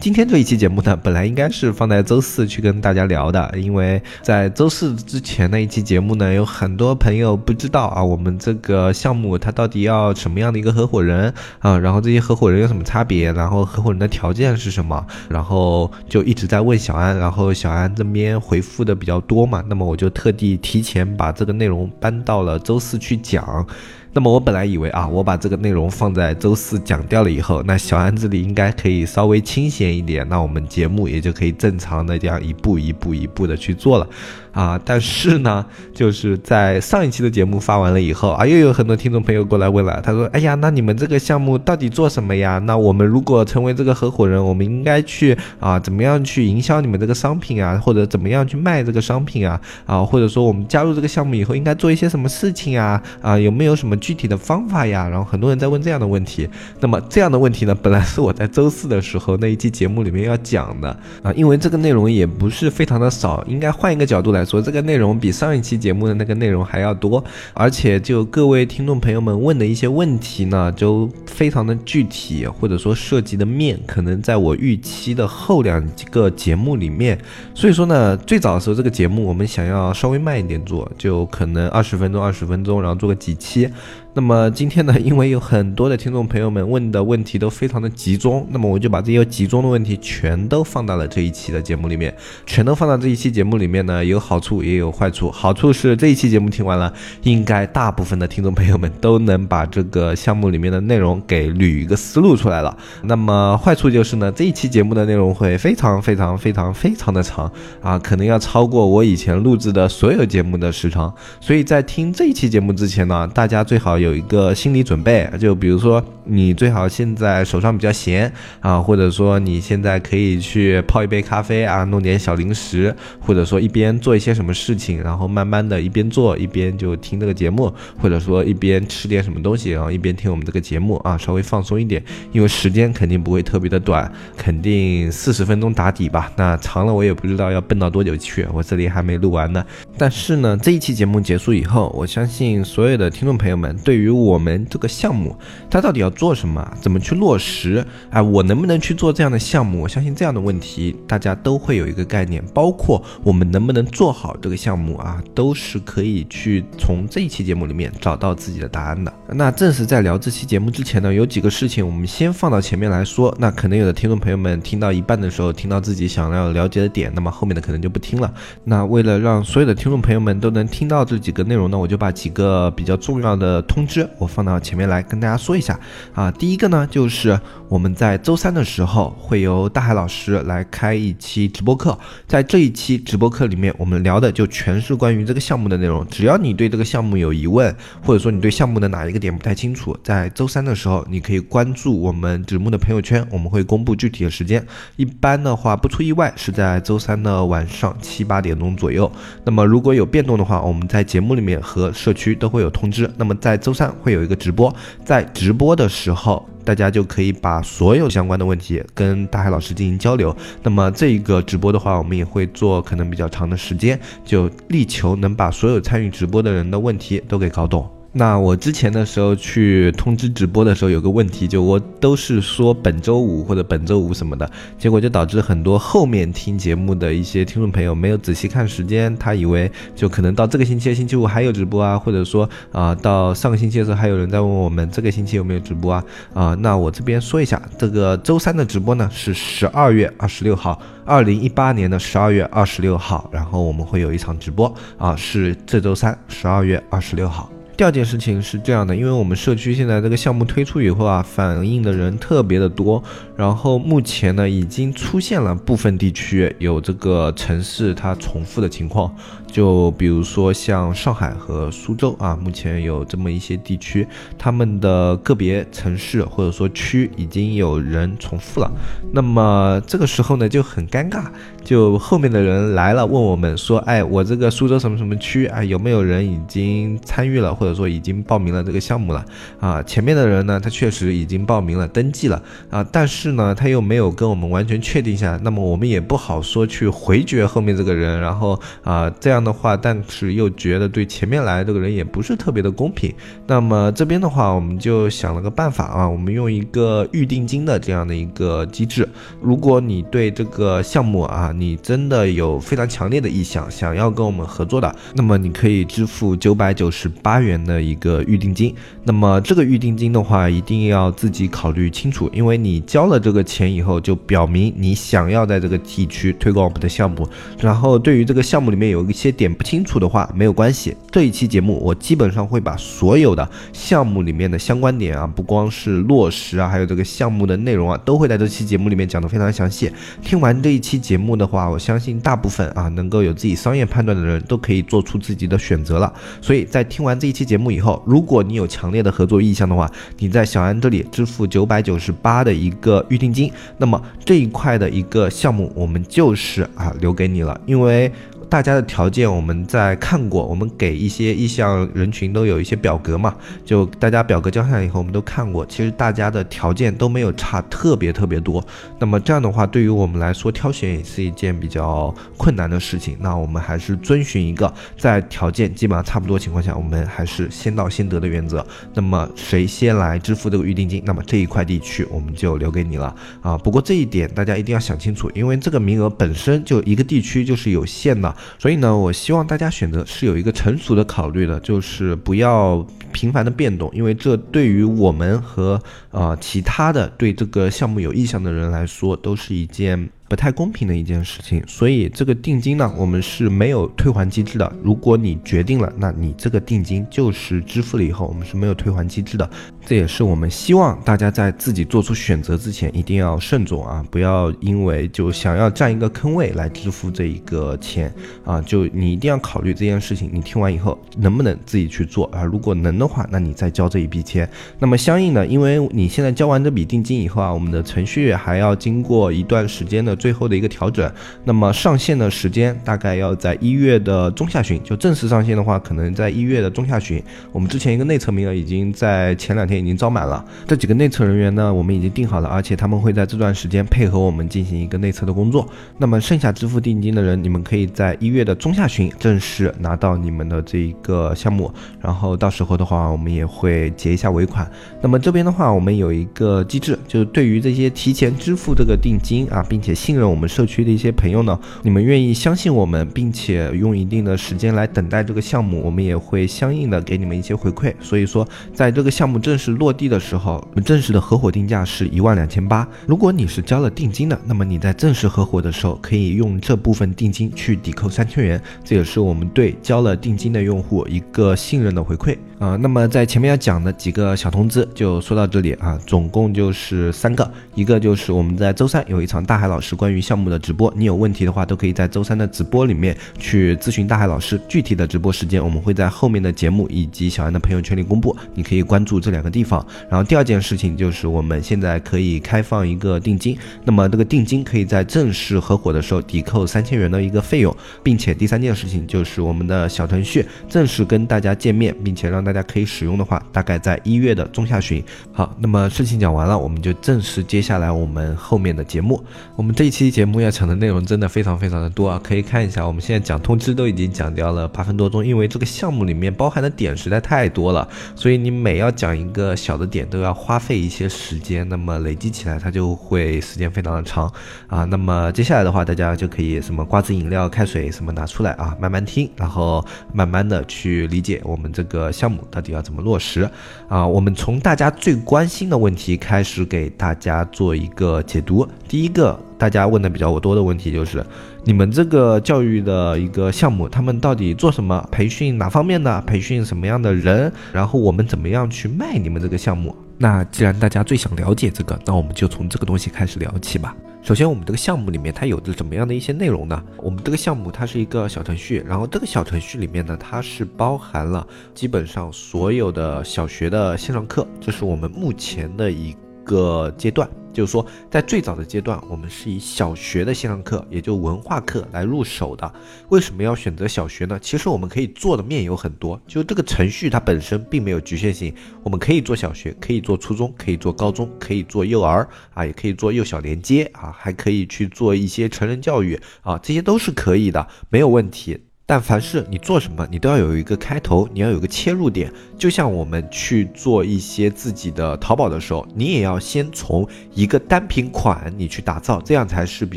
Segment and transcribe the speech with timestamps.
[0.00, 23.66] 今天这一期节目呢，本来应该是放在周四去跟大家聊的，因为在周四之前那一期节目呢，有很多朋友不知道啊，我们这个项目它到底要什么样的一个合伙人啊，然后这些合伙人有什么差别，然后合伙人的条件是什么，然后就一直在问小安，然后小安这边回复的比较多嘛，那么我就特地提前把这个内容搬到了周四去讲。
[24.12, 34.08] 那么我本来以为啊，我把这个内容放在周四讲掉了以后，那小安这里应该可以稍微清闲一点，那我们节目也就可以正常的这样一步一步一步的去做了。
[34.52, 42.58] 啊，但是呢，就是在上一期的节目发完了以后啊，又有很多听众朋友过来问了，他说：“哎呀，那你们这个项目到底做什么呀？
[42.66, 49.60] 那我们如果成为这个合伙人，我们应该去啊，怎么样去营销你们这个商品啊，或者怎么样去卖这个商品啊？
[49.86, 53.00] 啊，或者说我们加入这个项目以后应该做一些什么事情啊？
[53.22, 55.08] 啊，有没有什么具体的方法呀？
[55.08, 56.48] 然后很多人在问这样的问题。
[56.80, 60.88] 那么这样的问题呢，本来是我在周四的时候那一期节目里面要讲的
[61.22, 64.39] 啊，因为这个内容也不是非常的少，应该换一个角度来。
[64.44, 67.22] 说这个内容比上一期节目的那个内容还要多，
[67.54, 77.18] 而且就各位听众朋友们问的一些问题呢，就非常的具体，或者说涉及的面可能在我预期的后两个节目里面。
[77.54, 83.68] 所以说呢，最早的时候这个节目我们想要稍微慢一点做，就可能二十分钟、二十分钟，然后做个几期。
[84.12, 92.12] 那么今天呢，因为有很多的听众朋友们问的问题都非常的集中，那么我就把这些集中的问题全都放到了这一期的节目里面，
[92.44, 95.30] 全都放到这一期节目里面呢，有好处也有坏处。
[95.30, 102.76] 好处是这一期节目听完了，应该大部分的听众朋友们都能把这个项目里面的内容给捋一个思路出来了。
[103.04, 107.48] 那么坏处就是呢，这一期节目的内容会非常非常非常非常的长
[107.80, 111.14] 啊，可能要超过我以前录制的所有节目的时长。
[111.40, 113.99] 所以在听这一期节目之前呢，大家最好。
[114.00, 132.02] 有一个心理准备，就比如说你最好现在手上比较闲啊，或者说你现在可以去泡一杯咖啡啊，弄点小零食，或者说一边做一些什么事情，然后慢慢的一边做一边就听这个节目，或者说一边吃点什么东西，然后一边听我们这个节目啊，稍微放松一点，
[132.32, 136.30] 因为时间肯定不会特别的短，肯定四十分钟打底吧。
[136.36, 139.64] 那长了我也不知道要奔到多久去，我这里还没录完呢。
[139.98, 143.76] 但是呢，这一期节目结束以后，我相信所有的听众朋友们。
[143.90, 145.34] 对于我们这个项目，
[145.68, 146.64] 它到底要做什么？
[146.80, 147.84] 怎么去落实？
[148.10, 149.82] 哎，我能不能去做这样的项目？
[149.82, 159.12] 我相信这样的问题大家都会有一个概念，包括我们能不能做好这个项目啊，都是可以去从这一期节目里面找到自己的答案的。
[159.30, 163.36] 那正是在聊这期节目之前呢，有几个事情我们先放到前面来说。
[163.40, 168.32] 那可能有的听众朋友们听到一半的时候，听到自己想要了解的点，那么后面的可能就不听了。
[168.62, 173.79] 那为了让所有的听众朋友们都能听到这几个内容呢，我就把几个比较重要的通。
[173.80, 175.80] 通知我放到前面来跟大家说一下。
[176.14, 186.04] 啊，第一个呢就是我们在周三的时候会由大海老师来开一期直播课，在这一期直播课里面，我们聊的就全是关于这个项目的内容。
[186.08, 187.72] 只要你对这个项目有疑问，
[188.04, 194.66] 或者说你对项目的哪一个点不太清楚，在周三的时候你可以关注我们直木的朋友圈，我们会公布具体的时间。
[194.96, 199.08] 一般的话不出意外是在周三的晚上七八点钟左右。
[199.44, 203.08] 那么如果有变动的话，我们在节目里面和社区都会有通知。
[203.16, 203.60] 那么在。
[203.60, 210.32] 周三会有一个直播，在直播的时候，大家就可以把所有相关的问题跟大海老师进行交流。
[210.62, 217.90] 那么这一个直播的话，我们也会做可能比较长的时间，就力求能把所有参与直播的人的问题都给搞懂。
[218.12, 236.04] 那我之前的时候去通知直播的时候，有个问题，就我都是说本周五或者本周五什么的，结果就导致很多后面听节目的一些听众朋友没有仔细看时间，他以为就可能到这个星期星期五还有直播啊，或者说啊到上个星期的时候还有人在问我们这个星期有没有直播啊
[236.34, 247.48] 啊，那我这边说一下，这个周三的直播呢是十二月二十六号，二零一八年的十二月二十六号，然后我们会有一场直播啊，是这周三十二月二十六号。
[247.80, 253.02] 第二件事情是这样的，因为我们社区现在这个项目推出以后啊，反映的人特别的多，
[253.34, 259.10] 然后目前呢已经出现了部分地区有这个城市它重复的情况。
[259.50, 264.06] 就比如说像上海和苏州啊，目前有这么一些地区，
[264.38, 268.70] 他们的个别城市或者说区已经有人重复了。
[269.10, 271.24] 那么这个时候呢就很尴尬，
[271.62, 279.24] 就后面的人来了问我们说，哎，我这个苏州什么什么区啊，有没有人已经参与了，或者说已经报名了这个项目了
[279.60, 279.82] 啊？
[279.82, 293.12] 前面的人呢，他确实已经报名了，登记了啊，但是呢，他又没有跟我们完全确定下来，那么我们也不好说去回绝后面这个人，然后啊，这样的话，但是又觉得对前面来这个人也不是特别的公平。
[293.46, 299.08] 那么这边的话，我们就想了个办法啊，我们用一个预定金的这样的一个机制，
[299.40, 308.74] 如果你对这个项目啊，你真的有非常强烈的意向，想要跟我们合作的，那么你可以支付九百九十八元的一个预定金。
[309.04, 317.28] 那么这个预定金的话，一定要自己考虑清楚，因为你交了这个钱以后，就表明你想要在这个地区推广我们的项目。
[317.58, 329.90] 然后对于这个项目里面有一些点不清楚的话，没有关系，这一期节目我基本上会把所有的项目里面的相关点啊，不光是落实啊，还有这个项目的内容啊，都会在这期节目里面讲得非常详细。
[330.22, 336.12] 听完这一期节目的话，我相信大部分啊能够有自己商业判断的人都可以做出自己的选择了。
[336.40, 348.12] 所以在听完这一期节目以后，如果你有强烈的合作意向的话，你在小安这里支付九百九十八的一个预定金，那么这一块的一个项目我们就是啊留给你了，因为。
[348.50, 353.32] 大家的条件我们在看过，我们给一些意向人群都有一些表格嘛，
[353.64, 358.62] 就大家表格交上来以后，我们都看过，其实大家的条件都没有差特别特别多。
[358.98, 363.16] 那么这样的话，对于我们来说挑选也是一件比较困难的事情。
[363.20, 368.66] 那我们还是遵循一个在条件基本上差不多情况下，我们还是先到先得的原则。
[368.92, 373.56] 那么谁先来支付这个预定金，那么这一块地区我们就留给你了啊。
[373.56, 378.34] 不过这一点大家一定要想清楚，因为这个名额本身就一个地区就是有限的。
[378.58, 390.10] 所以呢，我希望大家选择是有一个成熟的考虑的，就是不要频繁的变动，因为这对于我们和呃其他的对这个项目有意向的人来说，都是一件。
[390.30, 394.72] 不太公平的一件事情，所以这个定金呢，我们是没有退还机制的。
[394.80, 399.50] 如果你决定了，那你这个定金就是支付了以后，我们是没有退还机制的。
[399.84, 410.30] 这也是我们希望大家在自己做出选择之前一定要慎重啊，不要因为就想要占一个坑位来支付这一个钱啊，就你一定要考虑这件事情。
[410.32, 412.44] 你听完以后能不能自己去做啊？
[412.44, 414.48] 如果能的话，那你再交这一笔钱。
[414.78, 420.19] 那么相应的，因为你现在交完这笔定金以后啊，我们的程序还要经过一段时间的。
[420.20, 421.10] 最后的一个调整，
[421.44, 427.20] 那么上线的时间大概要在一月的中下旬，就正式上线的话，可能在一月的中下旬。
[427.50, 435.66] 我们之前一个内测名额已经在前两天已经招满了，这几个内测人员呢，我们已经定好了，而且他们会在这段时间配合我们进行一个内测的工作。
[435.96, 444.70] 那么剩下支付定金的人，你们可以在一月的中下旬正式拿到你们的这一个项目，然后到时候的话，我们也会结一下尾款。
[445.00, 457.94] 那么这边的话，我们有一个机制，就是对于这些提前支付这个定金啊，并且信任我们社区的一些朋友呢，你们愿意相信我们，并且用一定的时间来等待这个项目，我们也会相应的给你们一些回馈。
[458.00, 462.84] 所以说，在这个项目正式落地的时候，我们正式的合伙定价是一万两千八。
[463.06, 472.74] 如果你是交了定金的，那么你在正式合伙的时候，可以用这部分定金去抵扣三千元，这也是我们对交了定金的用户一个信任的回馈啊。
[472.74, 480.50] 那么在前面要讲的几个小通知就说到这里啊，总共就是三个，一个就是我们在周三有一场大海老师关于项目。
[480.50, 484.60] 的直播，你有问题的话，都可以在周三的直播里面去咨询大海老师。
[484.66, 489.86] 具体的直播时间，我们会在后面的节目以及小安的朋友圈里公布，你可以关注这两个地方。
[490.08, 505.00] 然后第二件事情就是我们现在可以开放一个定金，那么这个定金可以在正式合伙的时候抵扣三千元的一个费用，并且第三件事情就是我们的小程序正式跟大家见面，并且让大家可以使用的话，大概在一月的中下旬。
[505.32, 509.22] 好，那么事情讲完了，我们就正式接下来我们后面的节目。
[509.54, 510.42] 我们这一期节目。
[510.42, 524.30] 要讲的内容真的非常非常的多啊，可以看一下，我们现在讲通知都已经讲掉了八分多钟，因为这个项目里面包含的点实在太多了，所以你每要讲一个小的点都要花费一些时间，那么累积起来它就会时间非常的长
[524.66, 524.84] 啊。
[524.84, 529.82] 那么接下来的话，大家就可以什么瓜子饮料、开水什么拿出来啊，慢慢听，然后
[530.12, 533.48] 慢慢的去理解我们这个项目到底要怎么落实
[533.88, 534.06] 啊。
[534.06, 539.40] 我们从大家最关心的问题开始给大家做一个解读，第一个。
[539.60, 541.22] 大家问的比较多的问题就是，
[541.64, 545.06] 你们这个教育的一个项目，他们到底做什么？
[545.12, 546.18] 培训哪方面的？
[546.22, 547.52] 培训什么样的人？
[547.70, 549.94] 然后我们怎么样去卖你们这个项目？
[550.16, 553.94] 那既然大家最想了解这个，那我们就从这个东西开始聊起吧。
[554.22, 556.82] 首先，我们这个项目里面它有着怎么样的一些内容呢？
[556.96, 566.16] 我们这个项目它是一个小程序，然后这个小程序里面呢，它是包含了基本上所有的小学的线上课，这是我们目前的一。
[566.50, 567.28] 个阶段。
[567.52, 572.72] 就是说，在最早的阶段，我们是以小学的线上课，也就文化课来入手的。
[573.08, 574.38] 为什么要选择小学呢？
[574.40, 578.54] 其实我们可以做的面有很多，就这个程序它本身并没有局限性，
[578.84, 588.56] 我们可以做小学，可以做初中，可以做高中，可以做幼儿啊，也可以做幼小连接啊，还可以去做一些成人教育啊，这些都是可以的，没有问题。
[588.90, 592.28] 但凡是你做什么，你都要有一个开头，你要有个切入点。
[592.58, 599.96] 就像我们去做一些自己的淘宝的时候，你也要先从一个单品款你去打造，这样才是比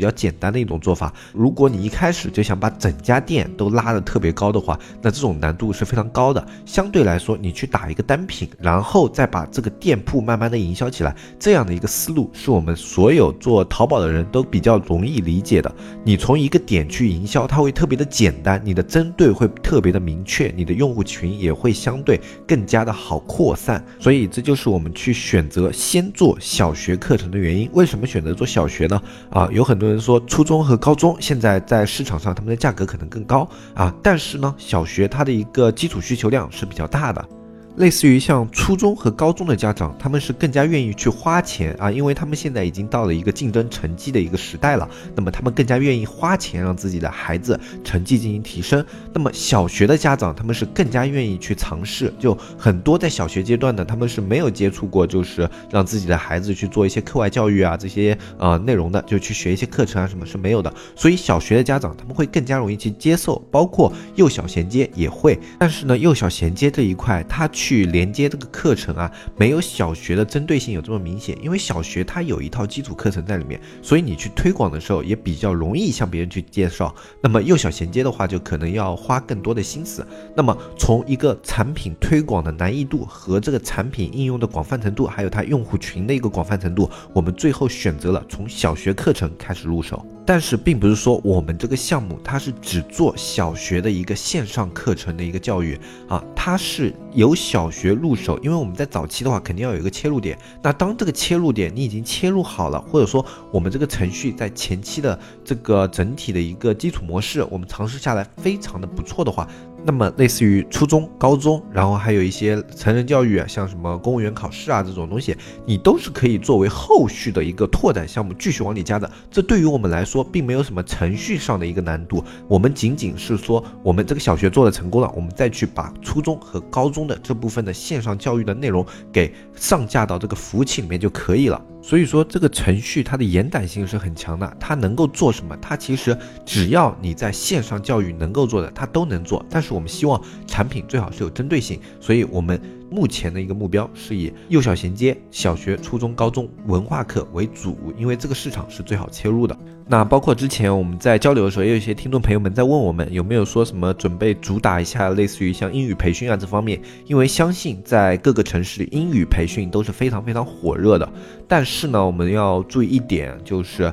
[0.00, 1.12] 较简单的一种做法。
[1.32, 6.46] 如果你一开始就想把整家店都拉得特别高的话，那这种难度是非常高的。
[6.64, 15.74] 相对来说，你去打一个单品，然后再把这个店铺慢慢的营销起来，这样的一个思路是我们所有做淘宝的人都比较容易理解的。
[16.04, 18.83] 你从一个点去营销，它会特别的简单，你的。
[18.84, 27.68] 针对会特别的明确，你的用户群也会相对更加的好扩散，所以这就是我们去选择先做小学课程的原因。
[27.72, 29.02] 为什么选择做小学呢？
[29.30, 37.28] 啊，有很多人说初中和高中现在在市场上他们的价格可能更高啊，但是呢，小学它的一个基础需求量是比较大的。
[37.76, 44.88] 类似于像初中和高中的家长，他们是更加愿意去花钱啊，因为他们现在已经到了一个竞争成绩的一个时代了。
[45.16, 48.84] 那么他们更加愿意花钱让自己的孩子成绩进行提升。
[49.12, 52.14] 那么小学的家长，他们是更加愿意去尝试。
[52.16, 60.72] 就很多在小学阶段呢，他们是没有接触过，就是让自己的孩子去做一些课外教育啊这些呃内容的，就去学一些课程啊什么是没有的。
[60.94, 65.36] 所以小学的家长他们会更加容易去接受，包括幼小衔接也会。
[65.58, 67.63] 但是呢，幼小衔接这一块，它去。
[67.64, 76.94] 去连接这个课程啊，没有小学的针对性有这么明显，因为小学它有一套基础课程在里面，所以你去推广的时候也比较容易向别人去介绍。
[77.22, 80.06] 那么幼小衔接的话，就可能要花更多的心思。
[80.36, 90.04] 那么从一个产品推广的难易度和这个产品应用的广泛程度，还有它用户群的一个广泛程度，我们最后选择了从小学课程开始入手。
[90.26, 95.78] 但是并不是说我们这个项目它是只做小学的一个线上课程的一个教育
[96.08, 100.38] 啊，它是由小学入手，因为我们在早期的话肯定要有一个切入点。
[100.62, 109.46] 那当这个切入点你已经切入好了，或者说我们这个程序在前期的这个整体的一个基础模式，我们尝试下来非常的不错的话。
[109.86, 115.36] 那么，类似于初中、高中，然后还有一些成人教育啊，像什么公务员考试啊这种东西，
[115.66, 119.10] 你都是可以作为后续的一个拓展项目继续往里加的。
[119.30, 131.62] 这对于我们来说，并没有什么程序上的一个难度，我们仅仅是说，我们这个小学做的成功了，我们再去把初中和高中的这部分的线上教育的内容给上架到这个服务器里面就可以了。
[131.86, 135.54] 所以说，这个程序它的延展性是很强的，它能够做什么？
[135.60, 139.44] 它其实只要你在线上教育能够做的，它都能做。
[139.50, 142.58] 但是我们希望产品最好是有针对性，所以我们。
[142.94, 149.58] 目前的一个目标是以幼小衔接、小学、初中、高中文化课为主，因为这个市场是最好切入的。
[149.88, 161.12] 那包括之前我们在交流的时候，也有一些听众朋友们在问我们有没有说什么准备主打一下类似于像英语培训啊这方面，因为相信在各个城市英语培训都是非常非常火热的。
[161.48, 163.92] 但是呢，我们要注意一点就是。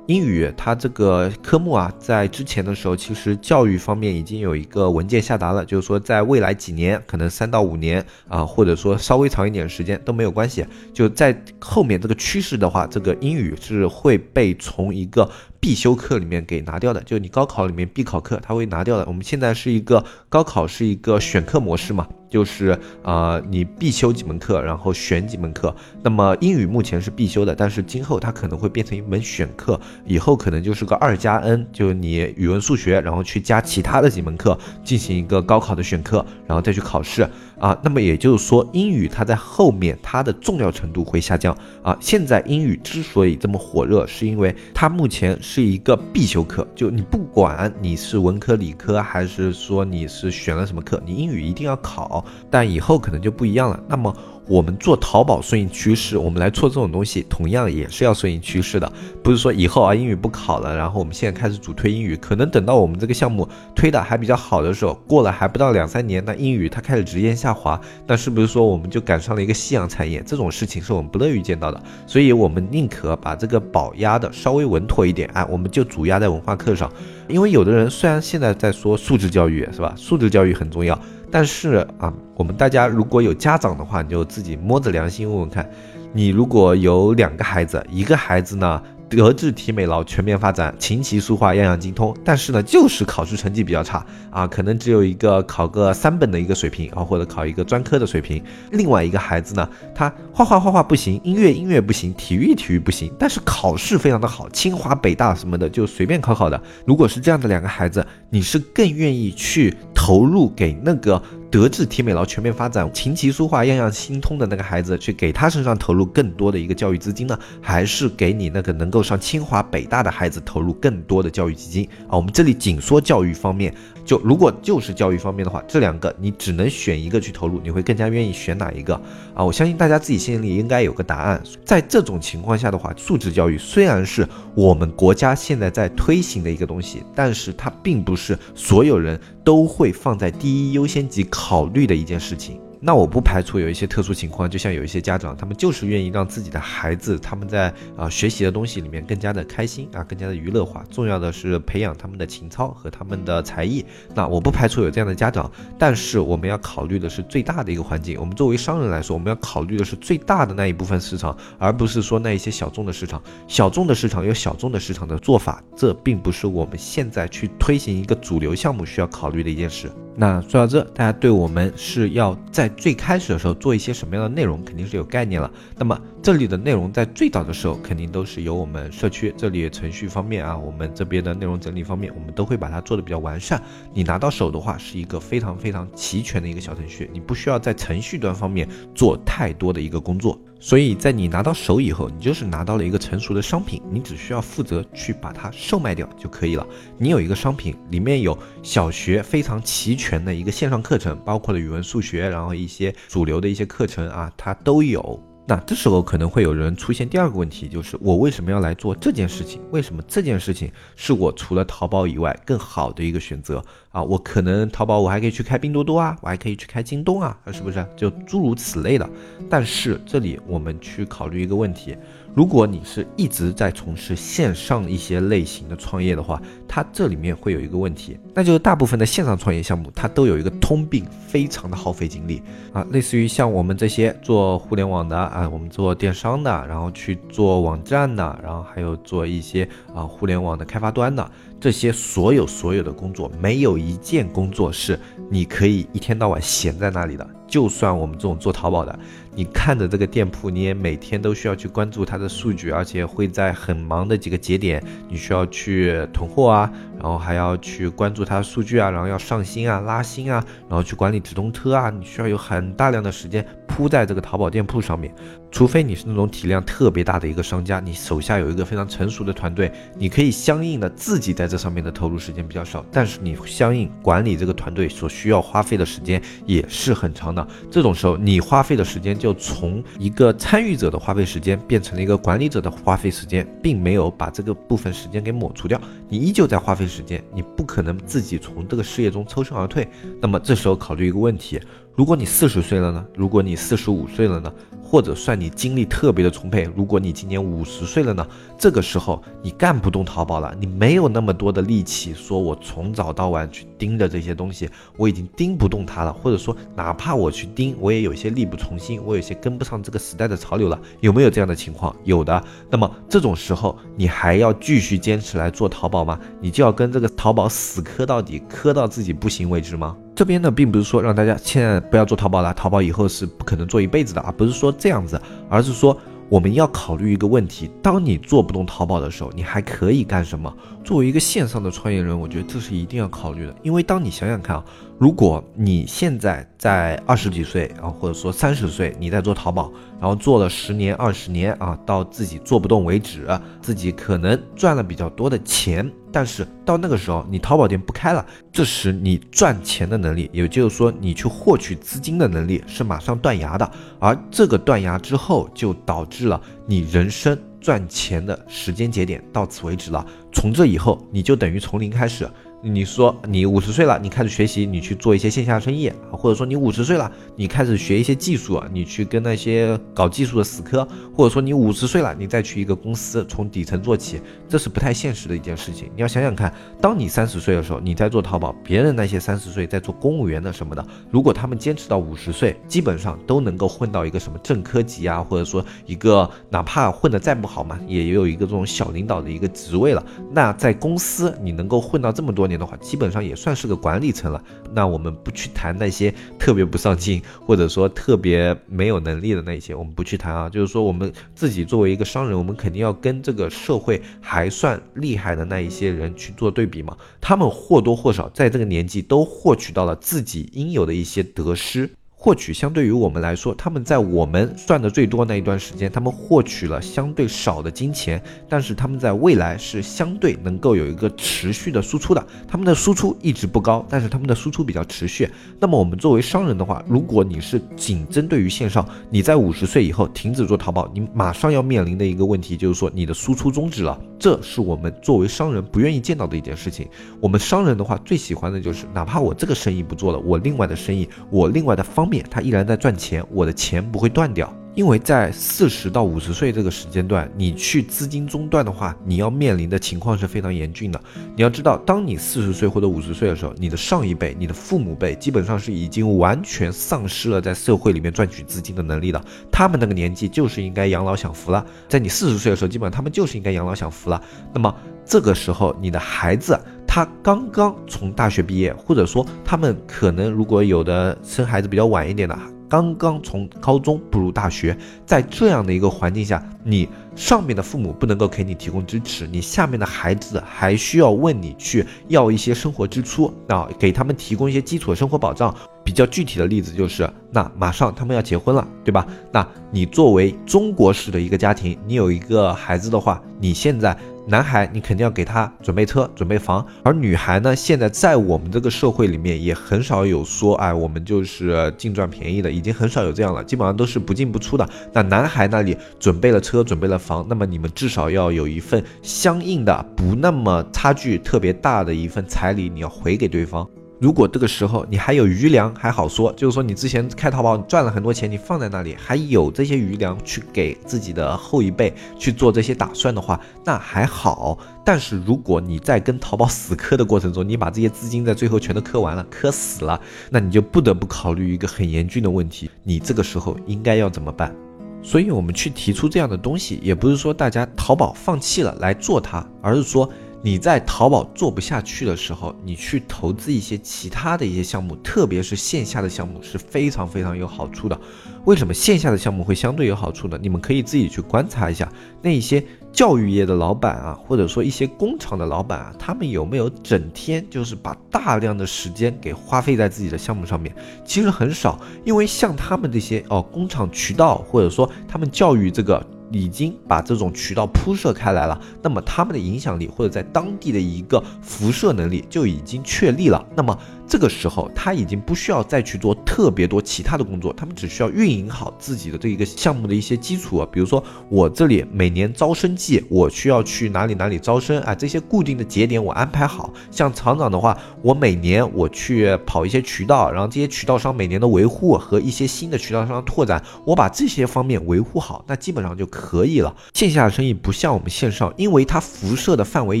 [0.06, 10.64] 英语它这个科目啊，在之前的时候，其实教育方面已经有一个文件下达了，就是说在未来几年，可能三到五年啊，或者说稍微长一点时间都没有关系。
[10.94, 19.04] 就在后面这个趋势的话，这个英语是会被从一个必修课里面给拿掉的，就你高考里面必考课，它会拿掉的。
[19.06, 22.06] 我们现在是一个高考是一个选课模式嘛。
[22.28, 25.74] 就是啊，你必修几门课，然后选几门课。
[26.02, 37.28] 那么英语目前是必修的，但是今后它可能会变成一门选课，以后可能就是个二加 N，就你语文、数学，然后去加其他的几门课，进行一个高考的选课，然后再去考试。
[37.58, 41.96] 啊，那么也就是说，英语它在后面它的重要程度会下降啊。
[42.00, 52.15] 现在英语之所以这么火热，是因为它目前是一个必修课，就你不管你是文科、理科，还是说你是选了什么课，你英语一定要考。
[52.50, 53.80] 但以后可能就不一样了。
[53.88, 54.14] 那么。
[54.48, 58.92] 我们做淘宝顺应趋势，我们来做这种东西，同样也是要顺应趋势的。
[59.20, 70.22] 不是说以后啊英语不考了，然后我们现在开始主推英语，可能等到我们这个项目推的还比较好的时候，过了还不到两三年，那英语它开始直线下滑，那是不是说我们就赶上了一个夕阳产业？
[70.24, 71.82] 这种事情是我们不乐于见到的。
[72.06, 76.88] 所以我们宁可把这个宝压的稍微稳妥一点，哎，我们就主压在文化课上。
[77.26, 79.92] 因为有的人虽然现在在说素质教育，是吧？
[79.96, 80.96] 素质教育很重要。
[81.30, 85.68] 但是啊，我们大家如果有家长的话，你就自己摸着良心问问看，
[86.12, 98.42] 你如果有两个孩子，一个孩子呢德智体美劳全面发展，琴棋书画样样精通，但是呢，就是考试成绩比较差啊，可能只有一个考个三本的一个水平啊，或者考一个专科的水平。
[98.72, 106.60] 另外一个孩子呢，他画画画画不行，音乐音乐不行，体育体育不行，但是考试非常的好，清华北大什么的就随便考考的。
[106.84, 111.20] 如果是这样的两个孩子，你是更愿意去投入给那个？
[111.48, 122.16] 德智体美劳全面发展，琴棋书画样样精通的那个孩子，去给他身上投入更多的一个教育资金呢，还是给你那个能够上清华北大的孩子投入更多的教育基金啊？
[122.16, 123.72] 我们这里仅说教育方面，
[124.04, 129.00] 就如果就是教育方面的话，这两个你只能选一个去投入，你会更加愿意选哪一个
[129.32, 129.42] 啊？
[129.42, 131.40] 我相信大家自己心里应该有个答案。
[131.64, 141.22] 在这种情况下的话，素质教育虽然是我们国家现在在推行的一个东西，但是它并不是所有人都会放在第一优先级。
[141.30, 142.65] 考虑的一件事情。
[142.80, 150.84] 那我不排除有一些特殊情况，就像有一些家长，他们就是愿意让自己的孩子他们在啊学习的东西里面更加的开心啊，更加的娱乐化。
[150.90, 153.84] 重要的是培养他们的情操和他们的才艺。
[154.14, 158.18] 那我不排除有这样的家长，但是我们要考虑的是最大的一个环境。
[158.20, 163.22] 我们作为商人来说，我们要考虑的是最大的那一部分市场，而不是说那一些小众的市场。
[163.48, 169.90] 小众的市场有小众的市场的做法，这并不是我们现在去推行一个主流项目需要考虑的一件事。
[170.18, 175.50] 那说到这，大家对我们是要在最开始的时候做一些什么样的内容，肯定是有概念了。
[175.76, 183.62] 那么这里的内容在最早的时候，肯定都是由我们社区这里程序方面啊，我们这边的内容整理方面，我们都会把它做的比较完善。
[183.92, 190.40] 你拿到手的话，是一个非常非常齐全的一个小程序，你不需要在程序端方面做太多的一个工作。
[190.58, 196.66] 所以在你拿到手以后，你就是拿到了一个成熟的商品，你只需要负责去把它售卖掉就可以了。
[196.98, 205.22] 你有一个商品，里面有小学非常齐全的一个线上课程，包括了语文、数学，然后一些主流的一些课程啊，它都有。
[205.48, 209.62] 那这时候可能会有人出现第二个问题，就是我为什么要来做这件事情？
[209.70, 214.02] 为什么这件事情是我除了淘宝以外更好的一个选择啊？
[214.02, 217.86] 我可能淘宝我还可以去开拼多多啊，我还可以去开京东啊，是不是？
[217.96, 219.08] 就诸如此类的。
[219.48, 221.96] 但是这里我们去考虑一个问题。
[222.36, 226.38] 如果你是一直在从事线上一些类型的创业的话，
[226.68, 232.42] 它这里面会有一个问题，那就是大部分的线上创业项目它都有一个通病，非常的耗费精力
[232.74, 232.86] 啊。
[232.90, 241.26] 类似于像我们这些做互联网的啊，我们做电商的，然后去做网站的，然后还有做一些啊互联网的开发端的
[241.58, 247.26] 这些所有所有的工作，没有一件工作是你可以一天到晚闲在那里的。
[247.48, 248.98] 就算我们这种做淘宝的。
[249.36, 265.14] 你看着这个店铺，你也每天都需要去关注它的数据，而且会在很忙的几个节点，你需要去囤货啊，然后还要去关注它的数据啊，然后要上新啊、拉新啊，然后去管理直通车啊，你需要有很大量的时间铺在这个淘宝店铺上面。
[265.48, 277.46] 除非你是那种体量特别大的一个商家，你手下有一个非常成熟的团队，你可以相应的自己在这上面的投入时间比较少，但是你相应管理这个团队所需要花费的时间也是很长的。
[277.70, 289.88] 这种时候，你花费的时间就就从一个参与者的花费时间变成了一个管理者的花费时间，并没有把这个部分时间给抹除掉，你依旧在花费时间，你不可能自己从这个事业中抽身而退。
[290.20, 291.60] 那么这时候考虑一个问题。
[291.96, 293.04] 如果你四十岁了呢？
[293.16, 294.52] 如果你四十五岁了呢？
[294.88, 298.24] 或者算你精力特别的充沛，如果你今年五十岁了呢？
[298.56, 306.12] 这个时候你干不动淘宝了，你没有那么多的力气，说我从早到晚去盯着这些东西，我已经盯不动它了。
[306.12, 310.80] 或者说，哪怕我去盯，我也有些力不从心，我有些跟不上这个时代的潮流了。
[311.00, 311.94] 有没有这样的情况？
[312.04, 312.42] 有的。
[312.70, 316.18] 那么这种时候，你还要继续坚持来做淘宝吗？
[316.40, 319.96] 你就要跟这个淘宝死磕到底，磕到自己不行为止吗？
[320.16, 325.94] 这边呢，并不是说让大家现在不要做淘宝了，淘宝以后是不可能做一辈子的啊，不是说这样子，而是说
[326.30, 330.50] 我们要考虑一个问题：当你做不动淘宝的时候，你还可以干什么？
[330.82, 334.64] 作为一个线上的创业人，我觉得这是一定要考虑的，因为当你想想看啊。
[334.98, 343.28] 如果你现在在二十几岁啊，或者说三十岁，你在做淘宝，然后做了十年、二十年啊，到自己做不动为止，
[343.60, 360.06] 自己可能赚了比较多的钱，但是到那个时候你淘宝店不开了，这时你赚钱的能力，也就是说你去获取资金的能力是马上断崖的，而这个断崖之后，就导致了你人生赚钱的时间节点到此为止了。
[360.32, 362.26] 从这以后，你就等于从零开始。
[362.62, 375.90] 你说你五十岁了，你开始学习，你去做一些线下生意啊，或者说你五十岁了，你开始学一些技术啊，你去跟那些搞技术的死磕，或者说你五十岁了，你再去一个公司从底层做起，这是不太现实的一件事情。
[375.94, 390.04] 你要想想看，当你三十岁的时候，你在做淘宝，别人那些三十岁在做公务员的什么的，如果他们坚持到五十岁，基本上都能够混到一个什么正科级啊，或者说一个哪怕混得再不好嘛，也有一个这种小领导的一个职位了。
[390.32, 392.56] 那在公司你能够混到这么多年。
[392.56, 394.42] 的话，基本上也算是个管理层了。
[394.72, 400.48] 那我们不去谈那些特别不上进，或者说特别没有能力的那些，我们不去谈啊。
[400.48, 406.96] 就是说，我们自己作为一个商人，我们肯定要跟这个社会还算厉害的那一些人去做对比嘛。
[407.20, 411.90] 他们或多或少在这个年纪都获取到了自己应有的一些得失。
[412.18, 422.26] 获取相对于我们来说，他们在我们赚的最多那一段时间，他们获取了相对少的金钱，但是他们在未来是相对能够有一个持续的输出的。
[422.48, 425.28] 他们的输出一直不高，但是他们的输出比较持续。
[425.60, 434.00] 那么我们作为商人的话，如果你是仅针对于线上，你在五十岁以后停止做淘宝，你马上要面临的一个问题就是说你的输出终止了。
[434.18, 436.88] 这是我们作为商人不愿意见到的一件事情。
[437.20, 442.24] 我们商人的话最喜欢的就是，哪怕我这个生意不做了，我另外的生意，我另外的方面。
[442.30, 451.00] 他依然在赚钱，我的钱不会断掉，因为在四十到五十岁这个时间段，你去资金中断的话，你要面临的情况是非常严峻的。
[451.34, 459.24] 你要知道，当你四十岁或者五十岁的时候，你的上一辈、你的父母辈基本上是已经完全丧失了在社会里面赚取资金的能力了。
[459.50, 464.22] 他们那个年纪就是应该养老享福了，在你四十岁的时候，基本上他们就是应该养老享福了。
[464.52, 464.72] 那么
[465.06, 466.58] 这个时候，你的孩子。
[466.88, 485.54] 他刚刚从大学毕业，或者说他们可能如果有的生孩子比较晚一点的，刚刚从高中步入大学，在这样的一个环境下，你上面的父母不能够给你提供支持，你下面的孩子还需要问你去要一些生活支出啊，给他们提供一些基础的生活保障。
[485.84, 489.06] 比较具体的例子就是，那马上他们要结婚了，对吧？
[489.30, 493.96] 那你作为中国式的一个家庭，你有一个孩子的话，你现在。
[494.28, 504.68] 男孩，你肯定要给他准备车、准备房，而女孩呢，现在在我们这个社会里面也很少有说，哎，我们就是净赚便宜的，已经很少有这样了，基本上都是不进不出的。
[504.92, 513.68] 那男孩那里准备了车、准备了房，那么你们至少要有一份相应的、不那么差距特别大的一份彩礼，你要回给对方。
[513.98, 524.58] 如果这个时候你还有余粮，还好说，就是说你之前开淘宝赚了很多钱，你放在那里还有这些余粮去给自己的后一辈去做这些打算的话，那还好。
[524.84, 534.54] 但是如果你在跟淘宝死磕的过程中，你把这些资金在最后全都磕完了，磕死了，那你就不得不考虑一个很严峻的问题，你这个时候应该要怎么办？
[535.02, 540.06] 所以我们去提出这样的东西，也不是说大家淘宝放弃了来做它，而是说。
[540.46, 548.00] 你在淘宝做不下去的时候，你去投资一些其他的一些项目，特别是线下的项目是非常非常有好处的。
[548.44, 550.38] 为什么线下的项目会相对有好处呢？
[550.40, 560.72] 你们可以自己去观察一下，那一些教育业的老板啊，或者说一些工厂的老板啊，他们有没有整天就是把大量的时间给花费在自己的项目上面？
[561.04, 566.06] 其实很少，因为像他们这些哦，工厂渠道或者说他们教育这个。
[566.30, 573.44] 已经把这种渠道铺设开来了，那么他们的影响力或者在当地的一个辐射能力就已经确立了。
[573.54, 573.78] 那么。
[574.08, 586.72] 这个时候他已经不需要再去做特别多其他的工作，他们只需要运营好自己的这一个项目的一些基础，比如说我这里每年招生季，我需要去哪里哪里招生啊，这些固定的节点我安排好。
[586.88, 596.74] 像厂长的话，我每年我去跑一些渠道，然后这些渠道商每年的维护和一些新的渠道商拓展，我把这些方面维护好，那基本上就可以了。
[596.94, 600.00] 线下的生意不像我们线上，因为它辐射的范围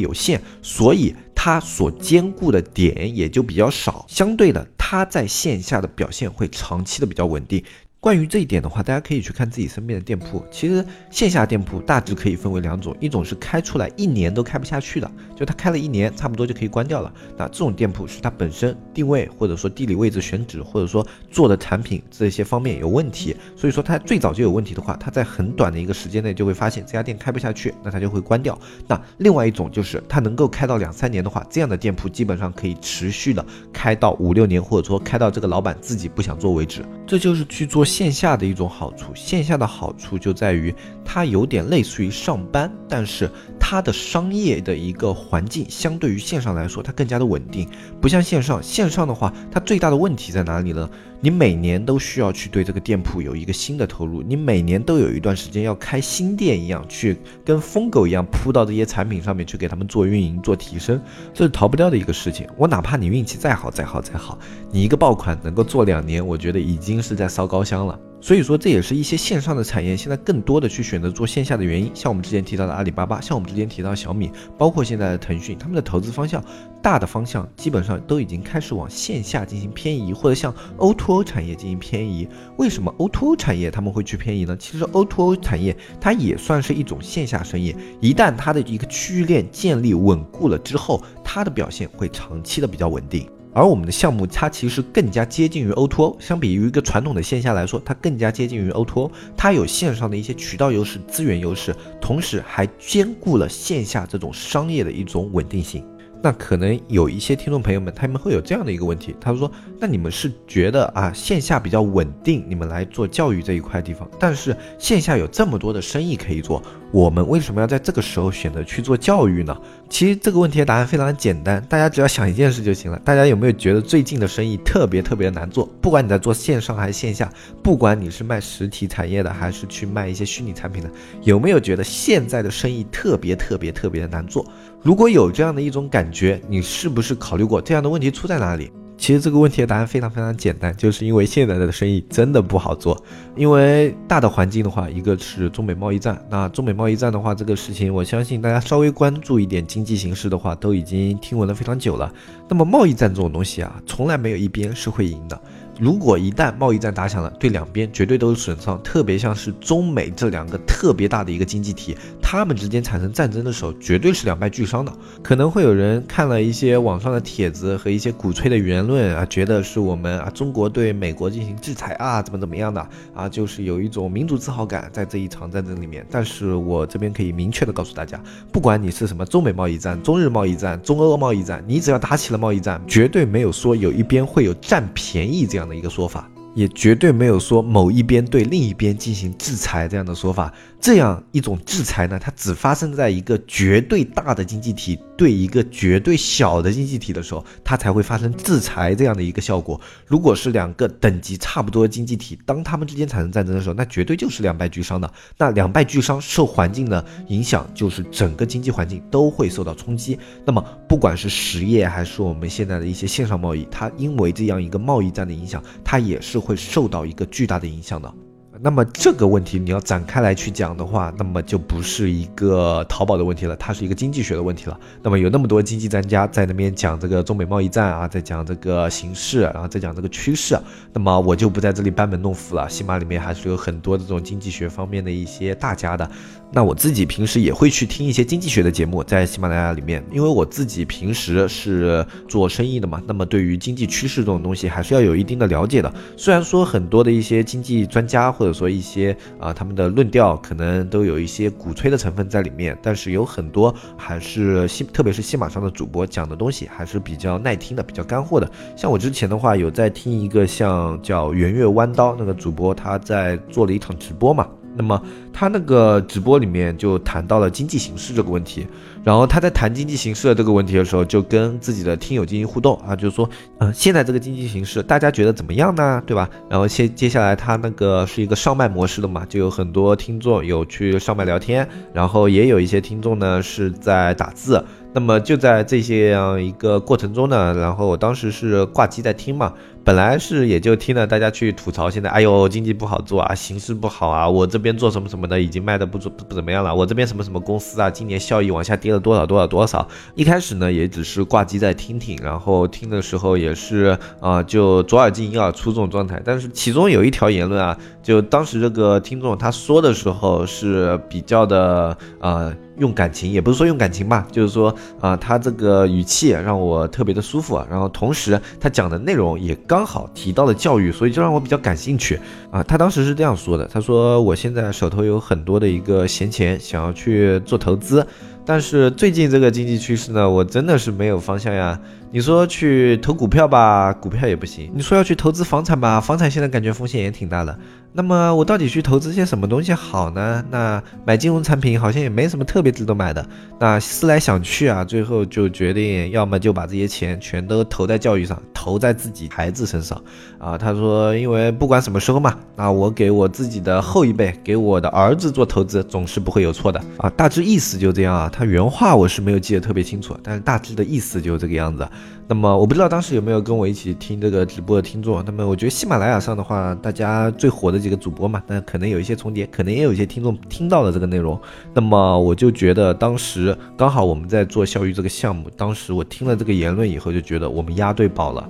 [0.00, 1.14] 有限，所以。
[1.38, 7.62] 它所兼顾的点也就比较少，相对的，它在线下的表现会长期的比较稳定。
[8.06, 10.40] 关于这一点的话，大家可以去看自己身边的店铺。
[10.48, 17.12] 其实线下店铺大致可以分为两种，一种是开出来一年都开不下去的，就它开了一年，差不多就可以关掉了。
[17.36, 28.56] 那这种店铺是它本身定位或者说地理位置选址或者说做的产品这些方面有问题，所以说它最早就有问题的话，它在很短的一个时间内就会发现这家店开不下去，那它就会关掉。
[28.86, 36.84] 那另外一种就是它能够开到两三年的话，这样的店铺基本上可以持续的开到五六年，或者说开到这个老板自己不想做为止。
[37.04, 37.84] 这就是去做。
[37.96, 47.66] 线下的一种好处，线下的好处就在于它有点类似于上班，但是它的商业的一个环境相对于线上来说，它更加的稳定，
[47.98, 48.62] 不像线上。
[48.62, 50.86] 线上的话，它最大的问题在哪里呢？
[51.26, 61.02] 你每年都需要去对这个店铺有一个新的投入，你每年都有一段时间要开新店一样，去跟疯狗一样扑到这些产品上面去给他们做运营、做提升，
[61.34, 62.46] 这是逃不掉的一个事情。
[62.56, 64.38] 我哪怕你运气再好、再好、再好，
[64.70, 67.98] 你一个爆款能够做两年，我觉得已经是在烧高香了。
[68.18, 71.90] 所以说，这也是一些线上的产业现在更多的去选择做线下的原因。
[71.94, 76.42] 像我们之前提到的阿里巴巴，像我们之前提到小米，包括现在的腾讯，他们的投资方向
[76.82, 82.26] 大的方向基本上都已经开始往线下进行偏移，或者向 O2O 产业进行偏移。
[82.56, 84.56] 为什么 O2O 产业他们会去偏移呢？
[84.56, 93.28] 其实 O2O 产业它也算是一种线下生意，一旦它的一个区域链建立稳固了之后，它的表现会长期的比较稳定。
[93.56, 105.82] 而我们的项目，它其实更加接近于 O2O，O 相比于一个传统的线下来说，它更加接近于 O2O，它有线上的一些渠道优势、资源优势，同时还兼顾了线下这种商业的一种稳定性。
[106.22, 116.60] 那可能有一些听众朋友们，他们会有这样的一个问题，他说：“那你们是觉得啊，线下比较稳定，你们来做教育这一块地方，但是线下有这么多的生意可以做，
[116.92, 119.56] 我们为什么要在这个时候选择去做教育呢？”
[119.90, 122.98] 其实这个问题的答案非常的简单，大家只要想一件事就行了。
[123.00, 125.68] 大家有没有觉得最近的生意特别特别难做？
[125.80, 127.30] 不管你在做线上还是线下，
[127.62, 130.90] 不管你是卖实体产业的还是去卖一些虚拟产品的，
[131.22, 134.46] 有没有觉得现在的生意特别特别特别的难做？
[134.82, 138.70] 如果有这样的一种感觉，你是不是考虑过这样的问题出在哪里？
[138.98, 143.00] 其实这个问题的答案非常非常简单，就是因为现在的生意真的不好做。
[143.36, 152.12] 因为大的环境的话，一个是中美贸易战，那中美贸易战的话，这个事情我相信大家稍微关注一点经济形势的话，都已经听闻了非常久了。
[152.48, 155.40] 那么贸易战这种东西啊，从来没有一边是会赢的。
[155.78, 158.80] 如果一旦贸易战打响了，对两边绝对都是损伤。
[158.82, 164.92] 特别像是中美这两个特别大的一个经济体，他们之间产生战争的时候，绝对是两败俱伤的。
[165.22, 176.06] 可能会有人看了一些网上的帖子和一些鼓吹的言论啊，觉得是我们啊中国对美国进行制裁啊，怎么怎么样的啊，就是有一种民族自豪感在这一场战争里面。
[176.10, 186.30] 但是我这边可以明确的告诉大家，不管你是什么中美贸易战、中日贸易战、中欧贸易战，你只要打起了贸易战，绝对没有说有一边会有占便宜这样的一个说法。
[186.56, 190.50] 也绝对没有说某一边对另一边进行制裁这样的说法。
[190.80, 199.80] 这样一种制裁呢，它只发生在一个绝对大的经济体对一个绝对小的经济体的时候，它才会发生制裁这样的一个效果。
[200.06, 205.10] 如果是两个等级差不多的经济体，当他们之间产生战争的时候，那绝对就是两败俱伤的。
[205.36, 210.18] 那两败俱伤受环境的影响，就是整个经济环境都会受到冲击。
[210.44, 218.12] 那么不管是实业还是我们现在的一些线上贸易，它因为这样一个贸易战的影响，它也是会受到一个巨大的影响的。
[218.60, 224.80] 那么这个问题你要展开来去讲的话，那么就不是一个淘宝的问题了，它是一个经济学的问题了。
[225.02, 230.58] 那么有那么多经济专家在那边讲这个中美贸易战啊，在讲这个形势，然后再讲这个趋势，
[230.92, 232.68] 那么我就不在这里班门弄斧了。
[232.68, 236.10] 起码里面还是有很多这种经济学方面的一些大家的。
[236.52, 245.92] 那我自己平时也会去听一些经济学的节目，在喜马拉雅里面，因为我自己平时是做生意的嘛，那么对于经济趋势这种东西还是要有一定的了解的。
[246.16, 258.50] 虽然说很多的一些经济专家或者说一些啊他们的论调可能都有一些鼓吹的成分在里面，但是有很多还是西，特别是西马上的主播讲的东西还是比较耐听的，比较干货的。
[258.76, 264.48] 像我之前的话有在听一个像叫圆月弯刀那个主播，他在做了一场直播嘛。
[264.76, 265.00] 那么
[265.32, 268.66] 他那个直播里面就谈到了经济形势这个问题，
[269.02, 276.02] 然后他在谈经济形势的这个问题的时候，就跟自己的听友进行互动啊，就是说，呃，现在这个经济形势大家觉得怎么样呢？
[276.06, 276.28] 对吧？
[276.48, 284.64] 然后接接下来他那个是一个上麦模式的嘛，就有很多听众有去上麦聊天，然后也有一些听众呢是在打字。
[284.92, 289.52] 那么就在这些样一个过程中呢，然后我当时是挂机在听嘛，
[289.86, 299.86] 本来是也就听了大家去吐槽，现在哎呦经济不好做啊，形势不好啊，我这边做什么什么的已经卖的不不不怎么样了，我这边什么什么公司啊，今年效益往下跌了多少多少多少。
[300.16, 312.54] 一开始呢也只是挂机在听听，然后听的时候也是啊就左耳进右耳出这种状态，但是其中有一条言论啊，就当时这个听众他说的时候是比较的啊。
[312.78, 322.62] 用感情也不是说用感情吧，就是说啊，他这个语气让我特别的舒服啊，然后同时他讲的内容也刚好提到了教育，所以就让我比较感兴趣啊。
[322.62, 328.06] 他当时是这样说的，他说我现在手头有很多的一个闲钱，想要去做投资。
[328.44, 331.80] 但是最近这个经济趋势呢，我真的是没有方向呀。
[332.12, 337.58] 你说去投股票吧，股票也不行；你说要去投资房产吧，房产现在感觉风险也挺大的。
[337.96, 340.44] 那么我到底去投资些什么东西好呢？
[340.50, 343.26] 那买金融产品好像也没什么特别值得买的。
[343.58, 349.98] 那思来想去啊，最后就决定，要么就把这些钱全都投在教育上，投在自己孩子身上。
[350.38, 356.78] 啊，他说，因为不管什么时候嘛，那我给我自己的后一辈，给我的儿子做投资，总是不会有错的。
[356.98, 358.28] 啊，大致意思就这样啊。
[358.30, 361.88] 他原话我是没有记得特别清楚，但是大致的意思就是这个样子。
[362.28, 365.24] 那么我不知道当时有没有跟我一起听这个直播的听众。
[365.24, 371.40] 那么我觉得喜马拉雅上的话，大家最火的几个主播嘛，那可能有一些重叠，可能也有一些听众听到了这个内容。
[371.72, 378.48] 那么我就觉得当时刚好我们在做校育这个项目，当时我听了这个言论以后，就觉得我们押对宝了。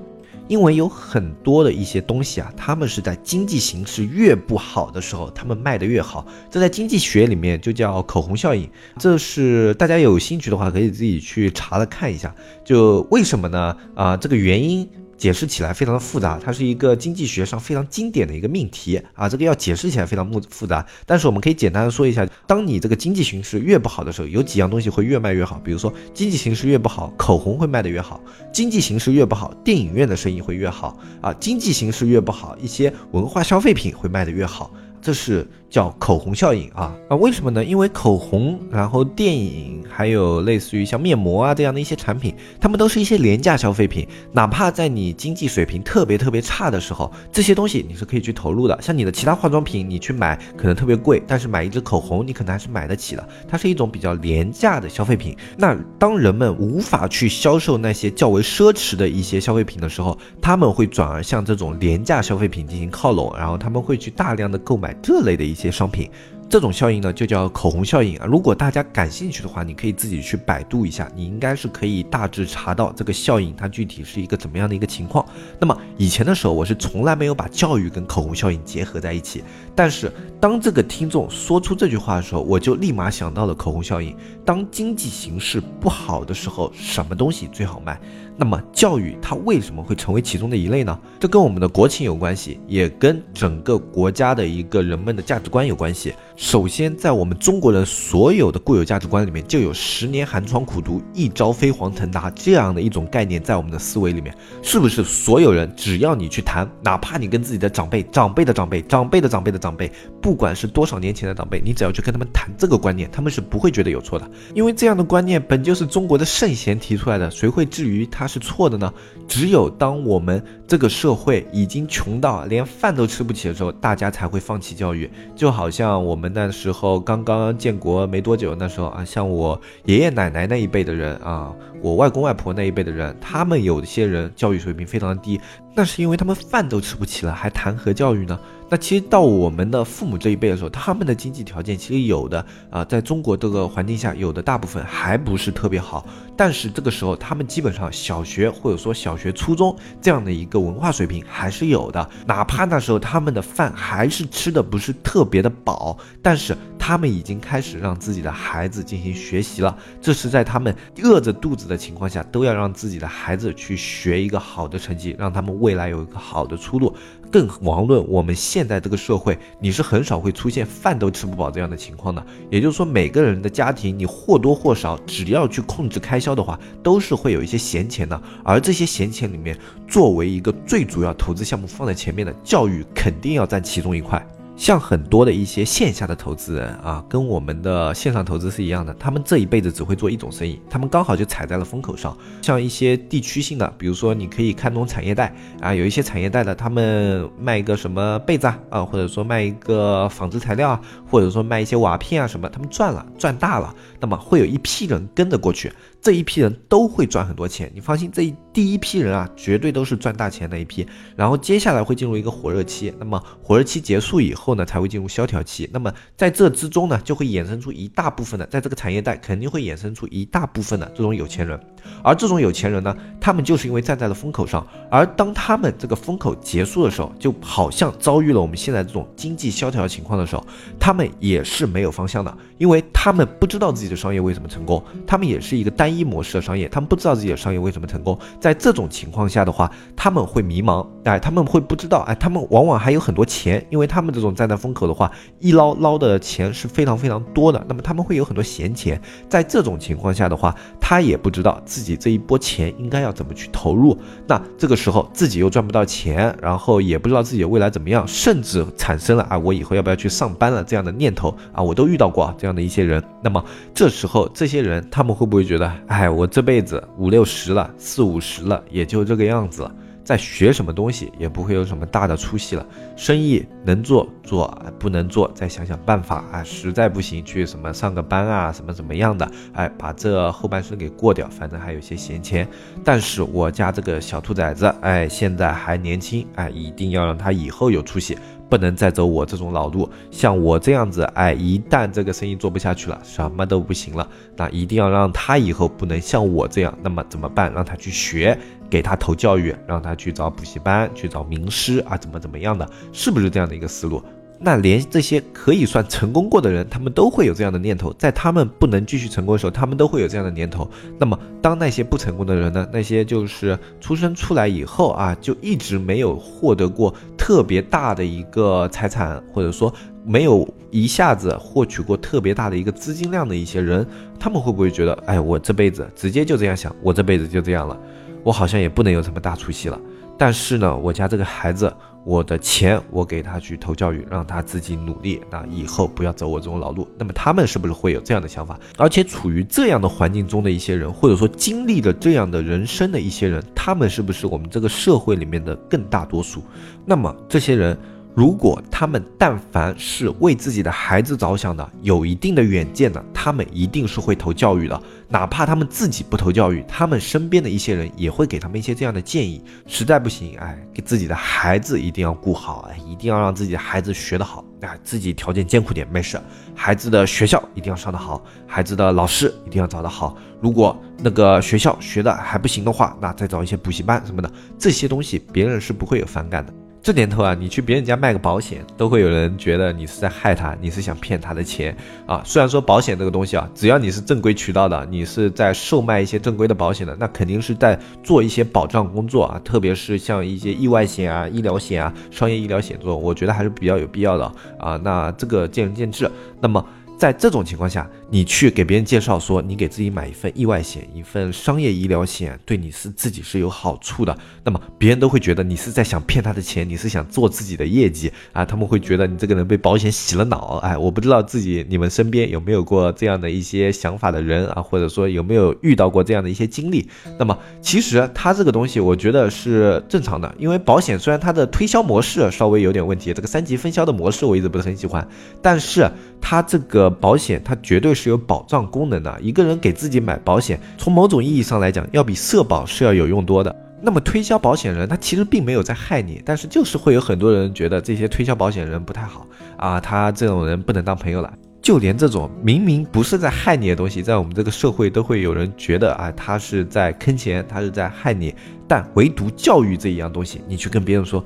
[0.49, 6.27] 因为有很多的一些东西啊，他们是在经济形势越不好的时候，他们卖的越好。
[6.51, 8.69] 这在经济学里面就叫口红效应。
[8.99, 12.35] 这是大家有兴趣的话，可以自己去查了看一下。
[12.65, 13.77] 就为什么呢？
[13.95, 14.89] 啊，这个原因。
[15.17, 20.85] 解释起来非常的复杂，它是一个经济学上非常经典的一个命题啊，这个要解释起来非常复复杂。
[21.05, 25.61] 但是我们可以简单的说一下，当你这个经济形势越不好的时候，有几样东西会越卖越好。
[25.65, 28.21] 比如说经济形势越不好，口红会卖得越好；
[28.53, 34.71] 经济形势越不好，电影院的生意会越好啊；经济形势越不好，一些文化消费品会卖得越好。
[35.07, 37.65] 这是叫口红效应啊啊，为什么呢？
[37.65, 44.05] 因为口红，然后电影，还有类似于像面膜啊这样的一些产品，它们都是一些廉价消费品。
[44.33, 48.77] 哪怕在你经济水平特别特别差的时候，这些东西你是可以去投入的。
[48.83, 53.29] 像你的其他化妆品，你去买可能特别贵，但是买一支口红，你可能还是买得起的。
[53.47, 55.37] 它是一种比较廉价的消费品。
[55.57, 64.96] 那当人们无法去销售那些较为奢侈的一些消费品的时候，他们会转而向这种廉价消费品进行靠拢，然后他们会去大量的购买。
[65.03, 66.11] 这类的一些商品。
[66.49, 68.25] 这种效应呢，就叫口红效应啊。
[68.25, 75.27] 如果大家感兴趣的话，你可以自己去百度一下，你应该是可以大致查到这个效应它具体是一个怎么样的一个情况。
[75.59, 79.43] 那么以前的时候，我是从来没有把教育跟口红效应结合在一起。
[79.75, 84.17] 但是当这个听众说出这句话的时候，我就立马想到了口红效应。
[84.45, 88.01] 当经济形势不好的时候，什么东西最好卖？
[88.37, 90.99] 那么教育它为什么会成为其中的一类呢？
[91.19, 96.13] 这跟我们的国情有关系，也跟整个国家的一个人们的价值观有关系。
[96.37, 105.03] 首先，在我们中国人所有的固有价值观里面，就有“十年寒窗苦读，一朝飞黄腾达”这样的一种概念在我们的思维里面，是不是？
[105.03, 118.93] 所有人只要你去谈，哪怕你跟自己的长辈、长辈的长辈、长辈的长辈的长辈，不管是多少年前的长辈，你只要去跟他们谈这个观念，他们是不会觉得有错的，因为这样的观念本就是中国的圣贤提出来的，谁会至于他是错的呢？
[119.27, 126.26] 只有当我们这个社会已经穷到连饭都吃不起的时候，大家才会放弃教育，就好像我们。
[126.35, 131.55] 那时候刚刚建国没多久，那时候啊，像我爷爷奶奶那一辈的人啊，
[131.87, 135.41] 我外公外婆那一辈的人，他们有一些人教育水平非常的低，
[135.73, 138.37] 那是因为他们饭都吃不起了，还谈何教育呢？
[138.69, 146.05] 那其实到我们的父母这一辈的时候，他们的经济条件其实有的啊，在中国这个环境下，有的大部分还不是特别好。
[146.37, 152.11] 但是这个时候，他们基本上小学或者说小学、初中这样的一个文化水平还是有的。
[152.27, 159.77] 哪怕那时候他们的饭还是吃的不是特别的饱，但是他们已经开始让自己的孩子进行学习了。
[160.01, 160.73] 这是在他们
[161.03, 166.95] 饿着肚子的情况下，都要让自己的孩子去学一个好的成绩，让他们未来有一个好的出路。
[167.29, 172.25] 更遑论我们现在这个社会，你是很少会出现饭都吃不饱这样的情况的。
[172.53, 178.23] 也就是说，每个人的家庭，你或多或少，只要去控制开销的话，都是会有一些闲钱的。
[178.45, 184.25] 而这些闲钱里面，作为一个最主要投资项目放在前面的教育，肯定要占其中一块。
[184.57, 192.17] 像很多的一些线下的投资人啊，跟我们的线上投资是一样的，他们这一辈子只会做一种生意，他们刚好就踩在了风口上。
[192.41, 205.71] 像一些地区性的，比如说你可以看懂产业带啊，有一些产业带的，他们卖一个什么被子啊，啊，或者说卖一个纺织材料啊，或者说卖一些瓦片啊什么，他们赚了，赚大了，那么会有一批人跟着过去。
[206.07, 210.87] 这一批人都会赚很多钱，你放心，这一第一批人啊，绝对都是赚大钱的一批。
[211.17, 215.69] 然后接下来会进入一个火热期，那么火热期结束以后呢，才会进入萧条期。
[215.73, 221.59] 那么在这之中呢，就会衍生出一大部分的，在这个产业带肯定会衍生出一大部分的这种有钱人。
[222.05, 230.47] 而这种有钱人呢，他们就是因为站在了风口上，而当他们这个风口结束的时候，就好像遭遇了我们现在这种经济萧条的情况的时候，
[230.79, 235.96] 他们也是没有方向的，因为他们不知道自己的商业为什么成功，他们也是一个单一。
[235.97, 238.19] 一模式的商业，他们不知道自己的商业为什么成功。
[238.41, 249.01] 在这种情况下的话，他们会迷茫，哎，他们会不知道，哎，他们往往还有很多钱，因为他们这种站在风口的话，一捞捞的钱是非常非常多的，那么他们会有很多闲钱。
[249.29, 253.97] 在这种情况下的话，他也不知道自己这一波钱应该要怎么去投入。
[254.27, 263.03] 那这个时候自己又赚不到钱，然后也不知道自己的未来怎么样，甚至产生了啊，我以后要不要去上班了这样的念头啊，我都遇到过这样的一些人。
[263.23, 269.73] 那么这时候这些人他们会不会觉得，哎，我这辈子五六十了，四五十了，也就这个样子了。
[270.05, 274.47] 再学什么东西也不会有什么大的出息了，生意能做做，
[274.79, 282.47] 不能做再想想办法啊，实在不行去什么上个班啊，什么怎么样的，哎，把这后半生给过掉，反正还有些闲钱。
[282.85, 288.17] 但是我家这个小兔崽子，哎，现在还年轻，哎，一定要让他以后有出息。
[288.49, 297.53] 不能再走我这种老路，像我这样子，哎，一旦这个生意做不下去了，什么都不行了，那一定要让他以后不能像我这样，那么怎么办？
[297.53, 298.39] 让他去学，
[298.71, 304.03] 给他投教育，让他去找补习班，去找名师啊，怎么怎么样的，是不是这样的一个思路？
[304.39, 310.69] 那连这些可以算成功过的人，他们都会有这样的念头，在他们不能继续成功的时候，他们都会有这样的念头。
[310.99, 312.69] 那么，当那些不成功的人呢？
[312.71, 316.95] 那些就是出生出来以后啊，就一直没有获得过
[317.27, 319.75] 特别大的一个财产，或者说
[320.05, 323.85] 没有一下子获取过特别大的一个资金量的一些人，
[324.17, 327.77] 他们会不会觉得，哎，我这辈子直接就这样想，我这辈子就这样了，
[328.23, 329.77] 我好像也不能有什么大出息了。
[330.17, 331.73] 但是呢，我家这个孩子。
[332.07, 336.87] 我的钱，我给他去投教育，让他自己努力，那以后不要走我这种老路。
[336.97, 338.57] 那么他们是不是会有这样的想法？
[338.79, 346.41] 而且处于这样的环境中的一些人，或者说经历了这样的人生的一些人，他们是不是我们这个社会里面的更大多数？
[346.85, 347.77] 那么这些人。
[348.17, 354.83] 如果他们但凡是为自己的孩子着想的，有一定的远见的，他们一定是会投教育的。
[355.07, 359.43] 哪怕他们自己不投教育，他们身边的一些人也会给他们一些这样的建议。
[359.67, 364.43] 实在不行，哎，给自己的孩子一定要顾好，哎，一定要让自己的孩子学得好。
[364.63, 366.19] 哎，自己条件艰苦点没事，
[366.55, 370.17] 孩子的学校一定要上得好，孩子的老师一定要找得好。
[370.41, 376.55] 如果那个学校学的还不行的话，那再找一些补习班什么的，这些东西别人是不会有反感的。
[376.83, 382.23] 这年头啊，你去别人家卖个保险，都会有人觉得你是在害他，你是想骗他的钱啊。
[382.25, 389.41] 虽然说保险这个东西啊，只要你是正规渠道的，你是在售卖一些正规的保险的，那肯定是在做一些保障工作啊。
[389.45, 394.81] 特别是像一些意外险啊、医疗险啊、商业医疗险这种，我觉得还是比较有必要的啊。
[394.85, 396.09] 那这个见仁见智。
[396.41, 396.65] 那么。
[396.99, 416.89] 在这种情况下，你去给别人介绍说你给自己买一份意外险，一份商业医疗险，对你是自己是有好处的，那么别人都会觉得你是在想骗他的钱，你是想做自己的业绩啊，他们会觉得你这个人被保险洗了脑，哎，我不知道自己你们身边有没有过这样的一些想法的人啊，或者说有没有遇到过这样的一些经历？
[417.19, 425.07] 那么其实他这个东西，我觉得是正常的，因为保险虽然它的推销模式稍微有点问题，这个三级分销的模式我一直不是很喜欢，
[425.43, 425.89] 但是
[426.21, 426.87] 它这个。
[426.99, 429.19] 保险它绝对是有保障功能的。
[429.21, 433.53] 一个人给自己买保险，从某种意义上来讲，要比社保是要有用多的。
[433.83, 439.27] 那么推销保险人，他其实并没有在害你，但是就是会有很多人觉得这些推销保险人不太好
[439.57, 441.33] 啊，他这种人不能当朋友了。
[441.63, 448.33] 就连这种明明不是在害你的东西，在我们这个社会都会有人觉得啊，他是在坑钱，他是在害你。
[448.69, 451.25] 但唯独教育这一样东西，你去跟别人说，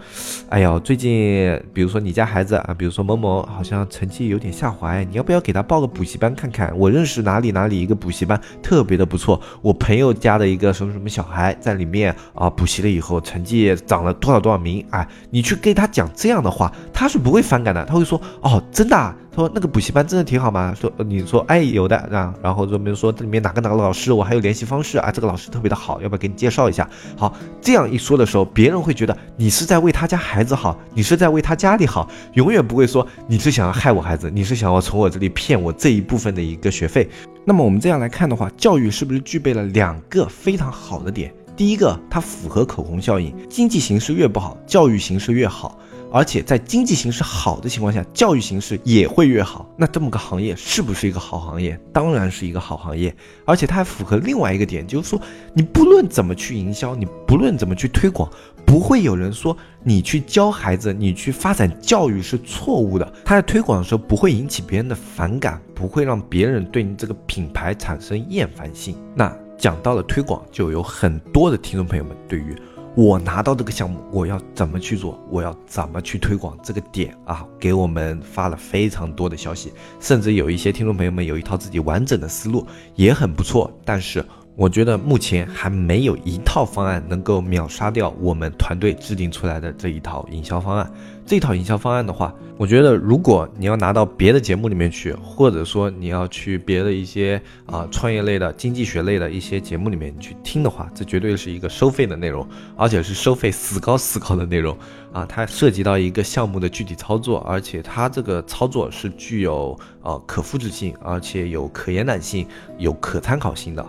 [0.48, 6.76] 哎呦，最近比如说你家孩子啊，比如说某某好像成绩有点下滑，你要不要给他报个补习班看看？
[6.78, 19.14] 我认识哪里哪里一个补习班特别的不错，我朋友家的一个什么什么小孩在里面啊补习了以后，成绩涨了多少多少名，哎，你去给他讲这样的话，他是不会反感的，他会说，哦，真的。
[19.32, 20.74] 他说那个补习班真的挺好吗？
[20.74, 26.88] 说你说哎有的啊，然后就比如说这里面哪个哪个老师，我还有联系方式啊，这个老师特别的好，要不要给你介绍一下？
[27.16, 37.08] 好，这样一说的时候，别人会觉得你是在为他家孩子好，你是在为他家里好，永远不会说你是想要害我孩子，你是想要从我这里骗我这一部分的一个学费。
[37.44, 41.32] 那么我们这样来看的话，教育是不是具备了两个非常好的点？
[41.56, 45.78] 第一个，它符合口红效应，经济形势越不好，教育形势越好。
[46.12, 49.68] 而且在经济形势好的情况下，教育形势也会越好。
[49.76, 51.78] 那这么个行业是不是一个好行业？
[51.92, 53.14] 当然是一个好行业。
[53.44, 55.20] 而且它还符合另外一个点，就是说
[55.54, 58.28] 你不论怎么去营销，你不论怎么去推广，
[58.66, 63.12] 不会有人说你去教孩子，你去发展教育是错误的。
[63.24, 68.96] 他在推广的时候不会引起别人的反感，不会让别人对你这个品牌产生厌烦性。
[69.14, 72.56] 那讲到了推广，就有很多的听众朋友们对于。
[72.96, 75.18] 我拿到这个项目，我要怎么去做？
[75.30, 77.46] 我要怎么去推广这个点啊？
[77.58, 82.66] 给我们发了非常多的消息，甚至有一些听众朋友们有一套自己完整的思路，
[82.96, 83.72] 也很不错。
[83.84, 84.24] 但是
[84.60, 90.92] 我觉得目前还没有一套方案能够秒杀掉我们团队制定出来的这一套营销方案。
[91.24, 102.46] 这套营销方案的话，我觉得如果你要拿到别的节目里面去，或者说你要去别的一些啊创业类的、经济学类的一些节目里面去听的话，这绝对是一个收费的内容，
[102.76, 104.76] 而且是收费死高死高的内容
[105.10, 105.24] 啊！
[105.24, 112.46] 它涉及到一个项目的具体操作，而且它这个操作是具有呃可复制性，而且有可延展性、
[112.76, 113.86] 有可参考性的。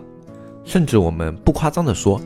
[0.63, 2.21] 甚至我们不夸张的说，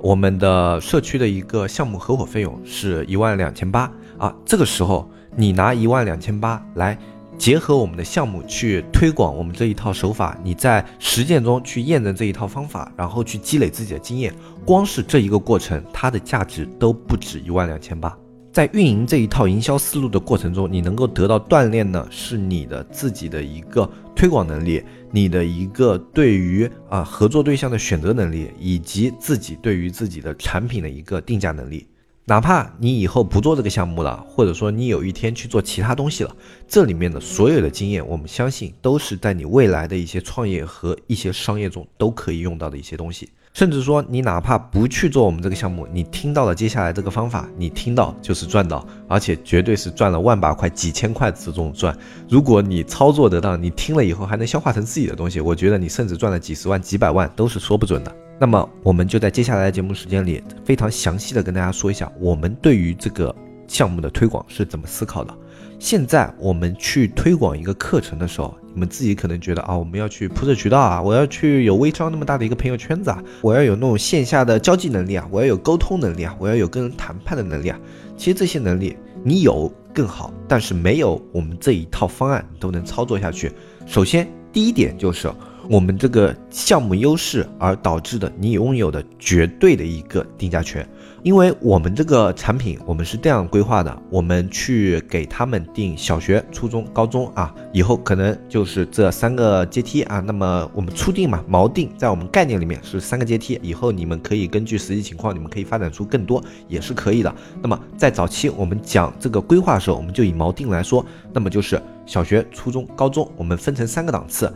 [0.00, 3.90] 我们的社区的一个项目合伙费用是一万两千八。
[4.18, 6.98] 啊，这个时候你拿一万两千八来
[7.38, 14.34] 结合我们的项目去推广我们这一套手法，你在实践中去验证这一套方法，然后去积累自己的经验，
[14.64, 18.16] 光是这一个过程，它的价值都不止一万两千八。
[18.52, 24.82] 在运营这一套营销思路的过程中，你能够得到锻炼呢，是你的自己的一个推广能力，
[25.12, 31.86] 你的一个对于啊合作对象的选择能力，以及自己对于自己的产品的一个定价能力。
[32.24, 36.36] 哪怕你以后不做这个项目了，或者说你有一天去做其他东西了，
[36.66, 43.30] 这里面的所有的经验，我们相信都是在你未来的一些创业和一些商业中都可以用到的一些东西。
[43.52, 51.96] 甚至说，你哪怕不去做我们这个项目，你听到了接下来这个方法，你听到就是赚到，而且绝对是赚了万把块、几千块这种赚。
[52.28, 58.14] 如果你操作得当，你听了以后还能消化成自己的东西，我觉得你甚至赚了几十万、几百万都是说不准的。
[58.38, 63.34] 那么，我们就在接下来的节目时间里，非常详细的跟大家说一下，我们对于这个
[63.66, 65.34] 项目的推广是怎么思考的。
[65.80, 77.80] 现在我们去推广一个课程的时候，你们自己可能觉得啊，我们要去铺设渠道啊，我要去有微商那么大的一个朋友圈子啊，我要有那种线下的交际能力啊，我要有沟通能力啊，我要有跟人谈判的能力啊。
[78.16, 83.50] 其实这些能力你有更好，但是没有我们这一套方案都能操作下去。
[83.84, 85.28] 首先第一点就是
[85.68, 90.88] 我们这个项目优势而导致的你拥有的绝对的一个定价权。
[91.28, 100.20] 因为我们这个产品，我们是这样规划的：我们去给他们定小学、初中、高中啊，以后可能就是这三个阶梯啊。
[100.20, 107.30] 那么我们初定嘛，锚定在我们概念里面是三个阶梯，以后你们可以根据实际情况，你们可以发展出更多，也是可以的。
[107.60, 114.50] 那么在早期我们讲这个规划的时候，我们就以锚定来说，那么就是小学、初中、高中，我们分成三个档次，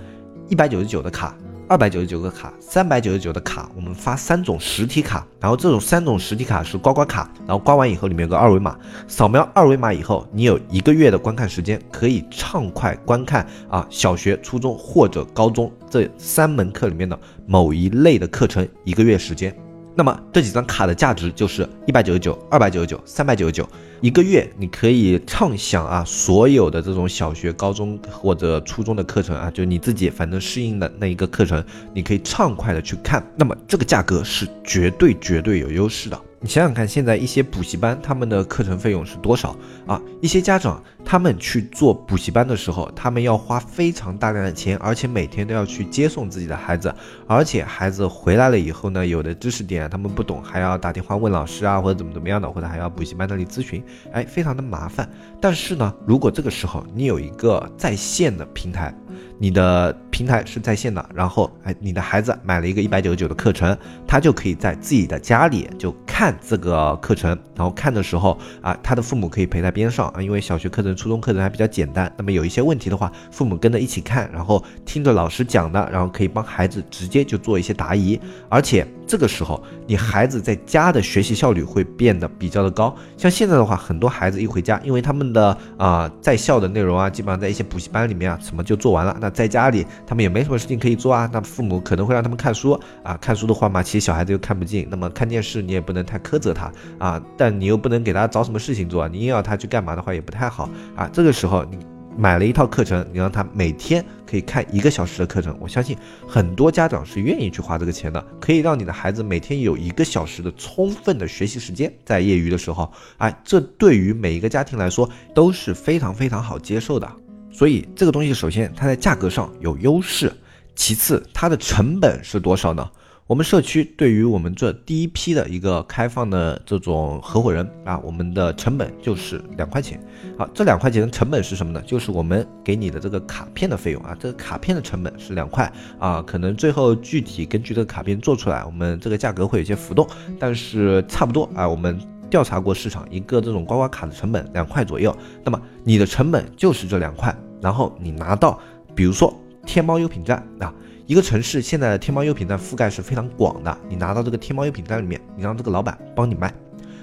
[0.49, 1.37] 一百九十九的卡。
[1.69, 8.77] 二百九十九个卡，三百九十九的卡，我们发三种实体卡，然后这种三种实体卡是刮刮卡，然后刮完以后里面有个二维码，
[9.09, 19.57] 扫描二维码以后，你有一个月的观看时间，可以畅快观看啊小学、初中或者高中这三门课里面的某一类的课程，一个月时间。
[19.95, 23.69] 那么这几张卡的价值就是一百九十九、二百九十九、三百九十九，
[24.01, 31.63] 一个月你可以畅想啊所有的这种小学、高中或者初中的课程啊，就你自己反正适应的那一个课程，
[31.93, 33.23] 你可以畅快的去看。
[33.37, 36.19] 那么这个价格是绝对绝对有优势的。
[36.45, 39.55] 你想想看，现在一些补习班他们的课程费用是多少
[39.87, 40.03] 啊？
[40.21, 46.93] 一些家长他们去做补习班的时候，他们要花非常大量的钱，而且每天都要去接送自己的孩子，
[47.29, 53.81] 而且孩子回来了以后呢，有的知识点他们不懂，还要打电话问老师啊，或者怎么怎么样的，或者还要补习班那里咨询，
[54.11, 55.09] 哎，非常的麻烦。
[55.41, 58.93] 但是呢，如果这个时候你有一个在线的平台。
[59.39, 78.87] 你的平台是在线的，然后哎，你的孩子买了一个一百九十九的课程，他就可以在自己的家里就看这个课程，然后看的时候啊，他的父母可以陪在边上啊，因为小学课程、初中课程还比较简单，那么有一些问题的话，父母跟着一起看，然后听着老师讲的，然后可以帮孩子直接就做一些答疑，而且。
[79.13, 82.97] 这个时候，你孩子在家的学习效率会变得比较的高。
[83.15, 89.15] 像现在的话，很多孩子一回家，因为他们的啊在校的内容啊，基本上在一些补习班里面啊，什么就做完了。
[89.21, 91.29] 那在家里，他们也没什么事情可以做啊。
[91.31, 94.89] 那父母可能会让他们看书啊，看书的话嘛，其实小孩子又看不进。
[94.91, 101.07] 那么看电视，你也不能太苛责他啊，但你又不能给他找什么事情做，你硬要他去干嘛的话，也不太好啊。
[101.13, 101.92] 这个时候你。
[102.17, 105.97] 买了一套课程，你让他每天可以看一个小时的课程，我相信
[106.27, 117.11] 很多家长是愿意去花这个钱的，可以让你的孩子每天有一个小时的充分的学习时间，在业余的时候，哎，这对于每一个家庭来说都是非常非常好接受的。
[117.51, 120.33] 所以这个东西，首先它在价格上有优势，
[120.75, 122.89] 其次它的成本是多少呢？
[123.29, 129.99] 我们社区对于我们这第一批的一个开放的这种合伙人啊，我们的成本就是两块钱。
[130.37, 131.81] 好，这两块钱的成本是什么呢？
[131.87, 136.21] 就是我们给你的这个卡片的费用啊，这个卡片的成本是两块啊。
[136.27, 140.05] 可能最后具体根据这个卡片做出来，我们这个价格会有些浮动，
[140.39, 141.67] 但是差不多啊。
[141.67, 141.97] 我们
[142.29, 145.17] 调查过市场，一个这种刮刮卡的成本两块左右。
[145.45, 148.59] 那么你的成本就是这两块，然后你拿到，
[148.97, 149.33] 比如说
[149.65, 150.75] 天猫优品站啊。
[151.13, 156.51] 一个城市现在的天猫优品站覆盖是非常广的，你拿到这个天猫优品站里面，你让这个老板帮你卖，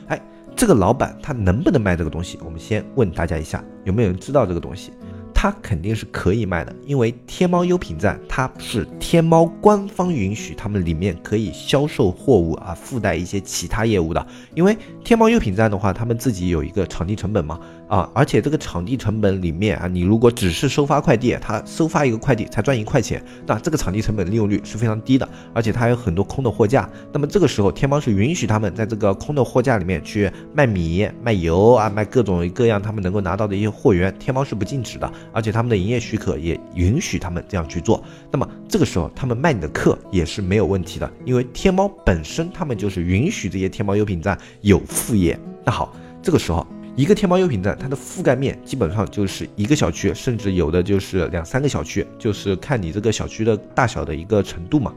[0.08, 0.20] 哎，
[0.56, 2.40] 这个老板他能不能卖这个东西？
[2.44, 4.92] 我们先问大家一下，有没有人知道这个东西？
[5.32, 14.28] 他肯定是可以卖的，因为天猫优品站它是天猫官方允许他们里面可以销售货物啊，附带一些其他业务的。
[14.56, 17.60] 因为天猫优品站的话，他们自己有一个场地成本嘛。
[17.90, 26.88] 啊，而且这个场地成本里面啊，你如果只是收发快递，他收发一个快递才赚一块钱，那这个场地成本利用率是非常低的，而且它还有很多空的货架。
[27.12, 38.04] 那么这个时候，天猫是允许他们在这个空的货架里面去卖米、卖油啊，卖各种各样他们能够拿到的一些货源，天猫是不禁止的，而且他们的营业许可也允许他们这样去做。
[38.30, 45.40] 那么这个时候，他们卖你的课也是没有问题的，因为天猫本身他们就是允许这些天猫优品站有副业。
[45.66, 46.68] 那好，这个时候。
[46.96, 54.94] 一个天猫优品站，它的覆盖面基本上就是一个小区，甚至有的就是两三个小区，就是看你这个小区的大小的一个程度嘛。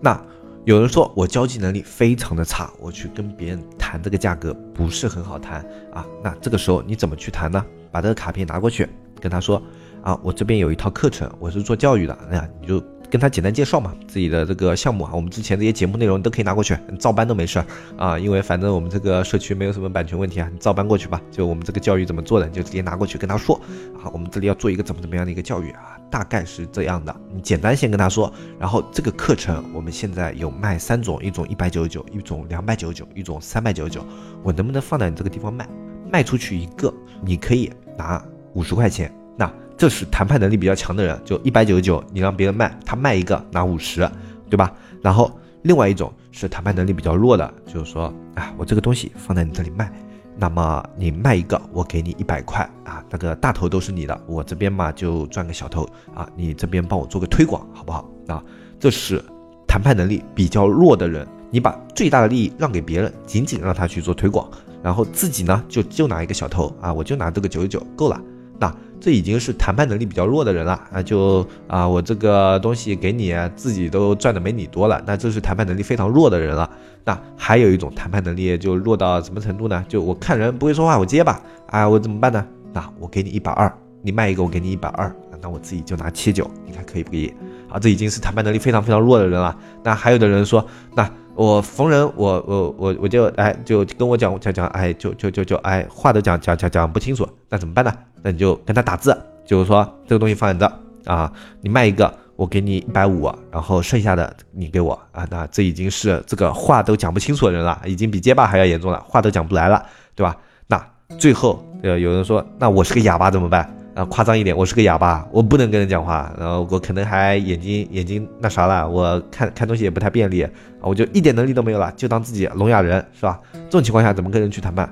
[0.00, 0.22] 那
[0.64, 5.60] 有人说我交际能力非常的差，我去跟别人谈这个价格不是很好谈
[5.92, 6.06] 啊。
[6.22, 7.64] 那这个时候你怎么去谈呢？
[7.90, 8.88] 把这个卡片拿过去，
[9.20, 9.60] 跟他说
[10.02, 12.80] 啊，我这边有一套课程，我是做教育的，哎呀，你就。
[13.10, 17.62] 跟他简单介绍嘛，自己的这个项目啊，我们之前这些节目内容都可以拿过去，你照搬都没事
[17.98, 21.20] 啊，因为反正我们这个社区没有什么版权问题啊，你照搬过去吧。
[21.30, 23.60] 就我们这个教育怎么做的，你就直接拿过去跟他说
[24.02, 27.14] 啊，我们这里要做一个怎么怎么样的一个教育啊，大概是这样的。
[27.34, 34.04] 你简单先跟他说，然后这个课程我们现在有卖三种，一种一百九十九，一种两百九十九，一种三百九十九，
[34.42, 35.68] 我能不能放在你这个地方卖？
[36.12, 36.92] 卖出去一个，
[37.22, 39.12] 你可以拿五十块钱。
[39.36, 39.50] 那
[39.80, 44.06] 这是谈判能力比较强的人，就一百九十九，你让别人卖，他卖一个拿五十，
[44.50, 44.70] 对吧？
[45.00, 49.90] 然后另外一种是谈判能力比较弱的，就是说，啊，我这个东西放在你这里卖，
[50.36, 58.06] 那么你卖一个，我给你一百块啊，那个大头都是你的，我这边嘛就赚个小头啊，你这边帮我做个推广，好不好？
[58.28, 58.44] 啊，
[58.78, 59.24] 这是
[59.66, 64.46] 谈判能力比较弱的人，你把最大的利益让给别人，仅仅让他去做推广，
[64.82, 68.20] 然后自己呢就就拿一个小头啊，我就拿这个九十九够了。
[68.62, 68.70] 那
[69.00, 76.70] 这已经是谈判能力比较弱的人了啊，就啊，我这个东西给你，自己都赚的没你多了，那这是谈判能力非常弱的人了。
[77.04, 79.82] 那还有一种谈判能力就弱到什么程度呢？
[79.88, 82.46] 就我看人不会说话，我接吧，啊，我怎么办呢？
[82.72, 83.72] 那我给你一百二，
[84.02, 87.32] 你卖一个我给你一百二，那我自己就拿七九，你看可以不可以？
[87.70, 89.56] 啊，这已经是谈判能力非常非常弱的人了。
[89.82, 91.10] 那还有的人说，那。
[91.40, 97.90] 我逢人，我我我我就哎，就跟我讲讲讲，哎，就就就就哎，话都讲讲讲讲不清楚，那怎么办呢？
[98.22, 101.32] 那你就跟他打字，就是说这个东西放在这啊，
[101.62, 105.26] 你卖一个，我给你一百五，然后剩下的你给我啊。
[105.30, 109.82] 那这已经是这个话都讲不清楚的人了，已经比结巴还要严重了，话都讲不来了，
[110.14, 110.36] 对吧？
[110.66, 110.86] 那
[111.16, 113.74] 最后呃，有人说，那我是个哑巴怎么办？
[113.94, 120.50] 啊，夸张一点，我是个哑巴，我不能跟人讲话，然后我可能还眼睛眼睛那啥了，我看看东西也不太便利啊，
[120.82, 123.40] 我就一点能力都没有了，就当自己聋哑人是吧？
[123.52, 124.88] 这种情况下怎么跟人去谈判？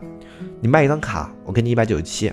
[0.60, 2.32] 你卖一张卡，我给你一百九十七，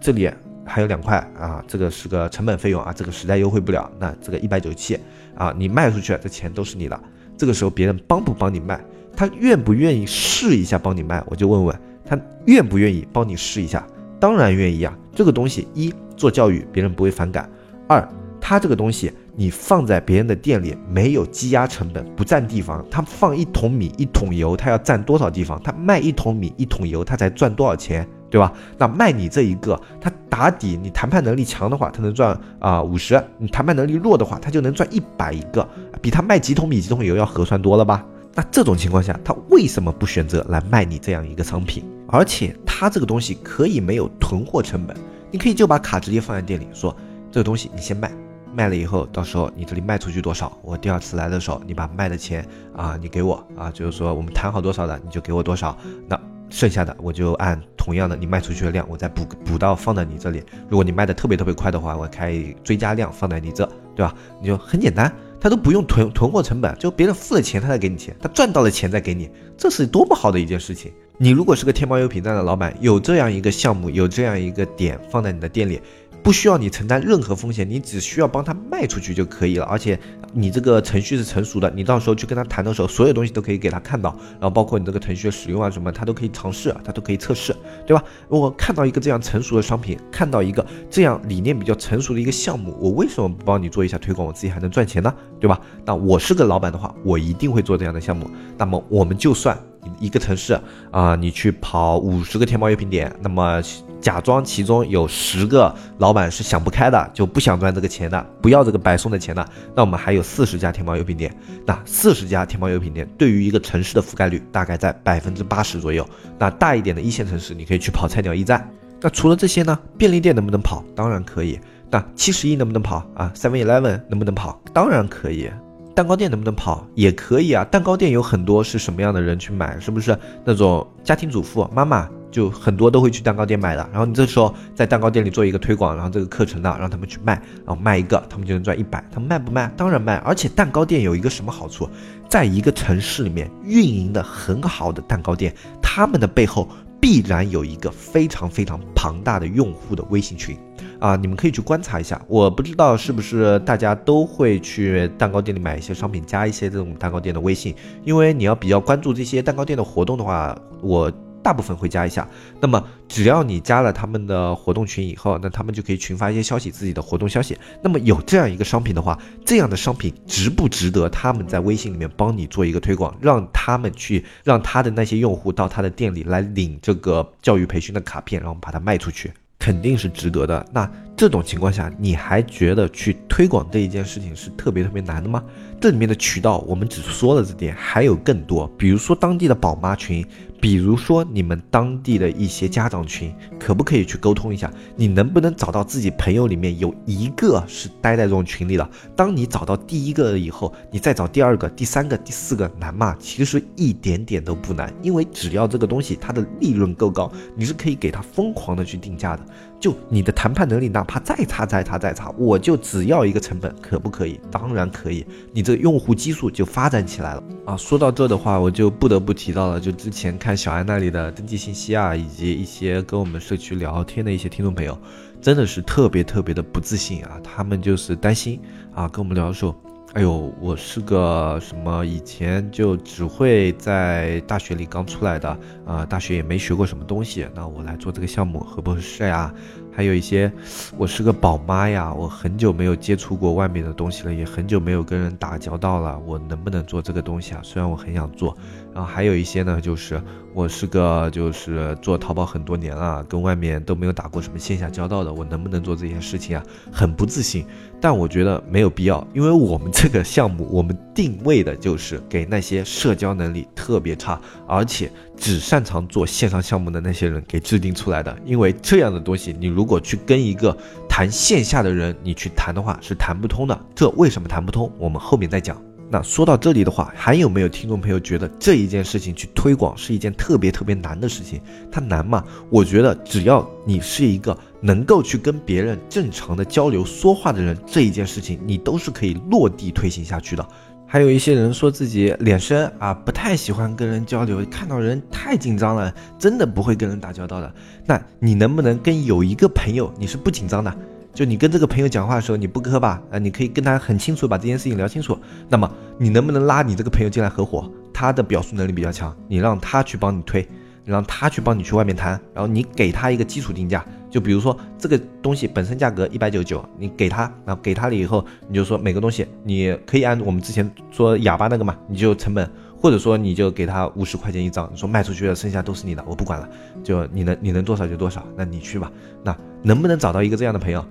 [0.00, 0.30] 这里
[0.64, 4.96] 还有两块啊，这个是个成本费用啊，这个实在优惠不了，那这个一百九十七
[5.34, 6.98] 啊，你卖出去这钱都是你的。
[7.36, 8.80] 这个时候别人帮不帮你卖？
[9.16, 11.20] 他愿不愿意试一下帮你卖？
[11.26, 13.84] 我就问问他愿不愿意帮你试一下？
[14.20, 15.92] 当然愿意啊，这个东西一。
[16.16, 17.48] 做教育，别人不会反感。
[17.88, 18.06] 二，
[18.40, 22.84] 他这个东西你放在别人的店里，没有积压成本，不占地方。
[22.90, 25.60] 他放一桶米、一桶油，他要占多少地方？
[25.62, 28.52] 他卖一桶米、一桶油，他才赚多少钱，对吧？
[28.78, 35.66] 那卖你这一个，他打底，你谈判能力强的话，他能赚啊五十；你谈判能力弱的话，他就能赚一百一个，
[36.00, 38.04] 比他卖几桶米、几桶油要合算多了吧？
[38.34, 41.84] 那这种情况下，他为什么不选择来卖你这样一个商品？
[42.08, 44.96] 而且他这个东西可以没有囤货成本。
[45.34, 46.96] 你可以就把卡直接放在店里，说
[47.32, 48.08] 这个东西你先卖，
[48.52, 55.76] 卖了以后，到时候你这里卖出去多少，我第二次来的时候，你把卖的钱啊，你给我啊，就是说我们谈好多少的，你就给我多少，
[56.06, 56.16] 那
[56.50, 60.40] 剩下的我就按同样的你卖出去的量，我再补补到放在你这里。
[60.68, 64.14] 如果你卖的特别特别快的话，我可以追加量放在你这，对吧？
[64.40, 69.28] 你就很简单，他都不用囤囤货成本，就别人付了钱他再给你钱，他赚到了钱再给你，
[69.58, 70.92] 这是多么好的一件事情。
[71.16, 75.80] 你如果是个天猫优品站的老板，有这样一个项目，有这样一个点放在你的店里，
[76.24, 79.64] 不需要你承担任何风险，你只需要帮他卖出去就可以了。
[79.66, 79.96] 而且
[80.32, 87.54] 你这个程序是成熟的，你到时候去跟他谈的时候，所有东西都可以给他看到，然后包括你这个程序的使用啊什么，他都可以尝试，他都可以测试，
[87.86, 88.02] 对吧？
[88.26, 95.14] 我看到一个这样成熟的商品，看到一个这样理念比较成熟的一个项目，我为什么不帮你做一下推广，我自己还能赚钱呢？
[95.38, 95.60] 对吧？
[95.84, 98.28] 那我是个老板的话，我一定会做这样的项目。
[98.58, 99.56] 那么我们就算。
[99.98, 100.58] 一个城市
[100.90, 103.62] 啊，你去跑五十个天猫优品点，那么
[104.00, 111.34] 假装其中有十个老板是想不开的，就不想赚这个钱的，不要这个白送的钱的，那我们还有四十家天猫优品店，
[111.66, 116.06] 那四十家天猫优品店对于一个城市的覆盖率大概在百分之八十左右，
[116.38, 118.68] 那大一点的一线城市，你可以去跑菜鸟驿站。
[119.00, 119.78] 那除了这些呢？
[119.98, 120.82] 便利店能不能跑？
[120.94, 121.60] 当然可以。
[121.90, 124.58] 那七十一能不能跑啊？Seven Eleven 能不能跑？
[124.72, 125.50] 当然可以。
[125.94, 126.84] 蛋糕店能不能跑？
[126.96, 127.64] 也可以啊。
[127.64, 129.78] 蛋糕店有很多是什么样的人去买？
[129.78, 133.88] 是不是那种家庭主妇妈妈就很多都会去蛋糕店买的？
[133.92, 137.34] 然后你这时候在蛋糕店里做一个推广，然后这个课程呢让他们去卖，
[137.64, 139.04] 然后卖一个他们就能赚一百。
[139.12, 139.72] 他们卖不卖？
[139.76, 140.16] 当然卖。
[140.24, 141.88] 而且蛋糕店有一个什么好处？
[142.28, 146.68] 在一个城市里面运营的很好的蛋糕店，他们的背后。
[147.04, 150.56] 必然有一个非常非常庞大的用户的微信群，
[150.98, 152.18] 啊，你们可以去观察一下。
[152.26, 157.74] 我不知道是不是大家都会去蛋糕店里买一些商品，加一些这种蛋糕店的微信，
[158.04, 161.12] 因为你要比较关注这些蛋糕店的活动的话，我。
[161.44, 162.26] 大部分会加一下，
[162.58, 167.56] 那么只要你加了他们的活动群以后，那他们就可以群发一些消息，自己的活动消息。
[167.82, 180.66] 那么有这样一个商品的话，这样的商品值不值得他们在微信里面帮你做一个推广，让他们去让他的那些用户到他的店里来领这个教育培训的卡片，然后把它卖出去，肯定是值得的。
[180.72, 185.44] 那这种情况下，你还觉得去推广这一件事情是特别特别难的吗？
[185.78, 190.26] 这里面的渠道我们只说了这点，还有更多，比如说当地的宝妈群。
[190.64, 194.72] 比如说，你们当地的一些家长群，可不可以去沟通一下？
[194.96, 198.90] 你能不能找到自己朋友里面有一个是待在这种群里的？
[199.14, 203.14] 当你找到第一个以后，你再找第二个、第三个、第四个，难吗？
[203.20, 209.44] 其实一点点都不难，因为只要这个东西它的利润够高，你是可以给它疯狂的去定价的。
[209.84, 214.40] 就你的谈判能力，哪怕再差、再差、再差，我就只要一个成本，可不可以？
[214.50, 215.26] 当然可以。
[215.52, 217.76] 你这用户基数就发展起来了啊！
[217.76, 224.98] 说到这的话，我就不得不提到了，就之前看小安那里的登记信息啊，以及一些跟我们社区聊天的一些听众朋友，
[225.38, 227.38] 真的是特别特别的不自信啊！
[227.44, 228.58] 他们就是担心
[228.94, 229.74] 啊，跟我们聊的时候。
[230.14, 232.04] 哎呦，我是个什么？
[232.04, 237.44] 以前就只会在大学里刚出来的，啊，大学也没学过什么东西。
[237.52, 239.52] 那我来做这个项目合不合适呀？
[239.92, 240.52] 还有一些，
[240.96, 247.60] 我是个宝妈呀，我很久没有接触过外面的东西了，也很久没有跟人打交道了，我能不能做这个东西啊？
[247.64, 248.56] 虽然我很想做。
[248.94, 250.22] 然后还有一些呢，就是
[250.54, 256.62] 我是个就是做淘宝很多年了，跟外面都没有打过什么线下交道的，我能不能做这些事情啊？
[256.92, 257.66] 很不自信。
[258.00, 268.36] 但我觉得没有必要，因为我们这个项目，我们定位的就是给那些社交能力特别差，而且只擅长做线上项目的那些人给制定出来的。
[268.44, 270.76] 因为这样的东西，你如果去跟一个
[271.08, 273.76] 谈线下的人，你去谈的话是谈不通的。
[273.94, 274.92] 这为什么谈不通？
[274.98, 275.76] 我们后面再讲。
[276.14, 281.60] 那说到这里的话，还有没有听众朋友觉得这一件事情去推广是一件特别特别难的事情？
[281.90, 282.44] 它难吗？
[282.70, 290.64] 我觉得只要你是一个能够去跟别人正常的交流说话的人，这一件事情你都是可以落地推行下去的。
[291.04, 297.74] 还有一些人说自己脸生啊，不太喜欢跟人交流，看到人太紧张了，真的不会跟人打交道的。
[298.06, 300.96] 那你能不能跟有一个朋友你是不紧张的？
[301.34, 303.20] 就你跟这个朋友讲话的时候，你不磕吧？
[303.30, 305.36] 啊，你可以跟他很清楚把这件事情聊清楚。
[305.68, 307.90] 那么你能不能拉你这个朋友进来合伙？
[308.12, 310.62] 他的表述能力比较强，你让他去帮你推，
[311.04, 314.04] 你让他去帮你去外面谈，然后你给他一个基础定价。
[314.30, 326.68] 就比如说这个东西本身价格一百九十九，你给他，然后给他了以后，你就说每个东西你可以按我们之前说哑巴那个嘛，你就成本，或者说你就给他五十块钱一张，你说卖出去的剩下都是你的，我不管了，
[327.02, 329.10] 就你能你能多少就多少，那你去吧。
[329.42, 331.04] 那能不能找到一个这样的朋友？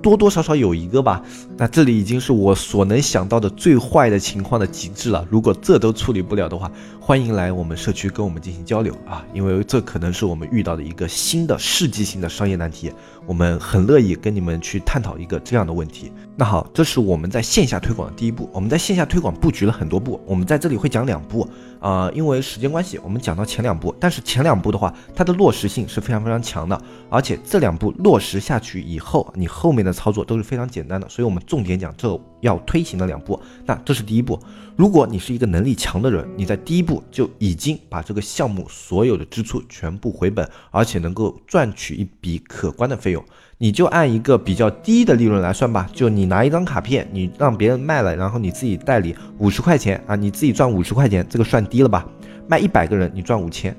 [0.00, 1.22] 多多少少有一个吧，
[1.56, 5.26] 那这里已经是我所能想到的最坏的情况的极致了。
[5.30, 6.70] 如果这都处理不了的话，
[7.00, 12.92] 欢迎来我们社区跟我们进行交流啊，因为这可能是我们遇到的一个新的世纪性的商业难题，
[13.26, 16.12] 我们很乐意跟你们去探讨一个这样的问题。
[16.36, 21.48] 那好，这是我们在线下推广的第一步，我们在线下推广布局了很多步，我们在这里会讲两步。
[21.80, 33.40] 啊，因为时间关系，我们讲到前两步，但是前两步的话，它的落实性是非常非常强的，而且这两步落实下去以后，你后面的的操作都是非常简单的，所以我们重点讲这要推行的两步。
[33.64, 34.38] 那这是第一步，
[34.76, 43.24] 如果你是一个能力强的人，你在第一步就已经把这个项目所有的支出全部回本，而且能够赚取一笔可观的费用。
[43.60, 52.06] 你就按一个比较低的利润来算吧，就你拿一张卡片，你让别人卖了，然后你自己代理五十块钱啊，你自己赚五十块钱，这个算低了吧？
[52.46, 53.76] 卖一百个人你赚五千，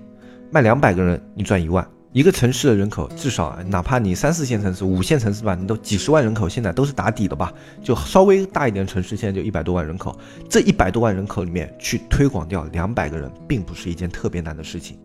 [0.52, 7.54] 卖两百个人你赚一万，一个城市的人口至少，哪怕你三四线城市、五线城市吧，你都几十万人口，现在都是打底的吧？
[7.84, 10.18] 就稍微大一点城市，现在就一百多万人口。
[10.50, 14.98] 这一百多万人口里面去推广掉两百个人，并不是一件特别难的事情。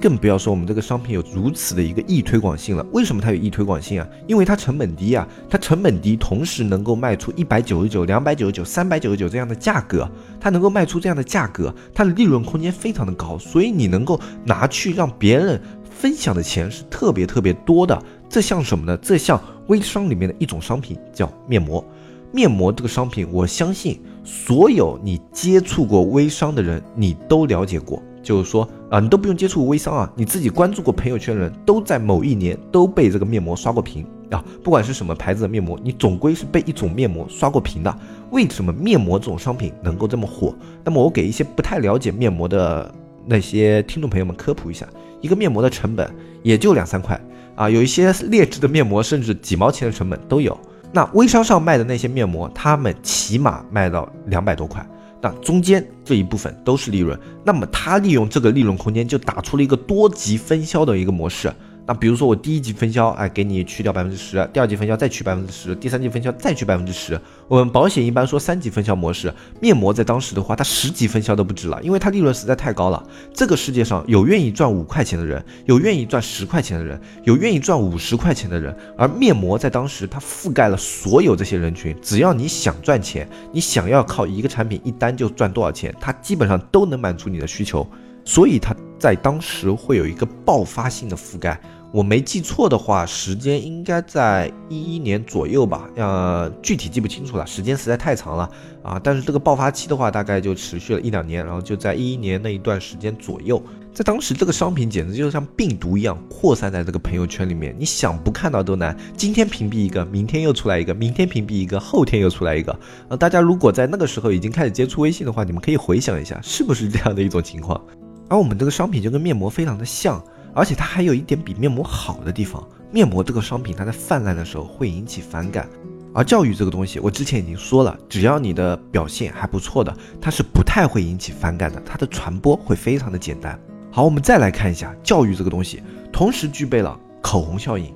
[0.00, 2.86] 更不要说我们这个商品有如此的一个易推广性了。
[2.92, 4.06] 为什么它有易推广性啊？
[4.28, 15.60] 因为它成本低啊，它成本低，同时能够卖出一百九十九、两百九十九、三百九十九这样的价格，它能够卖出这样的价格，它的利润空间非常的高，所以你能够拿去让别人
[15.98, 18.00] 分享的钱是特别特别多的。
[18.28, 18.96] 这像什么呢？
[19.02, 21.84] 这像微商里面的一种商品，叫面膜。
[22.30, 28.00] 面膜这个商品，我相信所有你接触过微商的人，你都了解过。
[28.22, 34.44] 就是说啊，你都不用接触微商啊，你自己关注过朋友圈的人都在某一年都被这个面膜刷过屏啊。
[34.62, 37.98] 不管是什么牌子的面膜，你总归是被一种面膜刷过屏的。
[38.30, 40.54] 为什么面膜这种商品能够这么火？
[40.84, 42.94] 那么我给一些不太了解面膜的
[43.28, 44.88] 那些听众朋友们科普一下，
[45.20, 46.10] 一个面膜的成本
[46.42, 47.20] 也就两三块
[47.54, 50.58] 啊，有一些劣质的面膜甚至几毛钱的成本都有。
[50.92, 54.84] 那微商上卖的那些面膜，他们起码卖到两百多块。
[55.20, 61.52] 那中间这一部分都是利润，那么他利用这个利润空间就打出了一个多级分销的一个模式。
[61.88, 67.18] 那比如说我第一级分销，哎，给你去掉百分之十；第二级分销再去百分之十；第三级分销再去百分之十。
[67.48, 73.02] 我们保险一般说三级分销模式，面膜在当时的话，它十级分销都不止了，因为它利润实在太高了。
[73.32, 78.76] 这个世界上有愿意赚五块钱的人，有愿意赚十块钱的人，有愿意赚五十块钱的人。
[78.98, 87.88] 而面膜在当时它覆盖了所有这些人群，只要你想赚钱，你想要靠一个产品一单就赚多少钱，它基本上都能满足你的需求。
[88.26, 91.58] 所以它在当时会有一个爆发性的覆盖。
[91.90, 98.50] 我没记错的话，时间应该在一一年左右吧，呃，具体记不清楚了，时间实在太长了
[98.82, 99.00] 啊。
[99.02, 103.62] 但是这个爆发期的话，大概就持续了一两年，然后就在一一年那一段时间左右，
[103.94, 108.94] 在当时这个商品简直就像病毒一样扩散在这个朋友圈里面，你想不看到都难。
[109.16, 112.78] 今天屏蔽一个，明天又出来一个，明天屏蔽一个，后天又出来一个。
[113.08, 117.80] 呃，大家如果在那个时候已经开始接触微信的话，你们可以回想一下，是不是这样的一种情况？
[118.28, 120.22] 而我们这个商品就跟面膜非常的像。
[120.54, 125.68] 而且它还有一点比面膜好的地方，面膜这个商品它在泛滥的时候会引起反感，
[126.14, 133.58] 而教育这个东西，我之前已经说了，只要你的表现还不错的，它是不太会引起反感的，它的传播会非常的简单。
[133.90, 135.82] 好，我们再来看一下教育这个东西，
[136.12, 137.94] 同时具备了口红效应、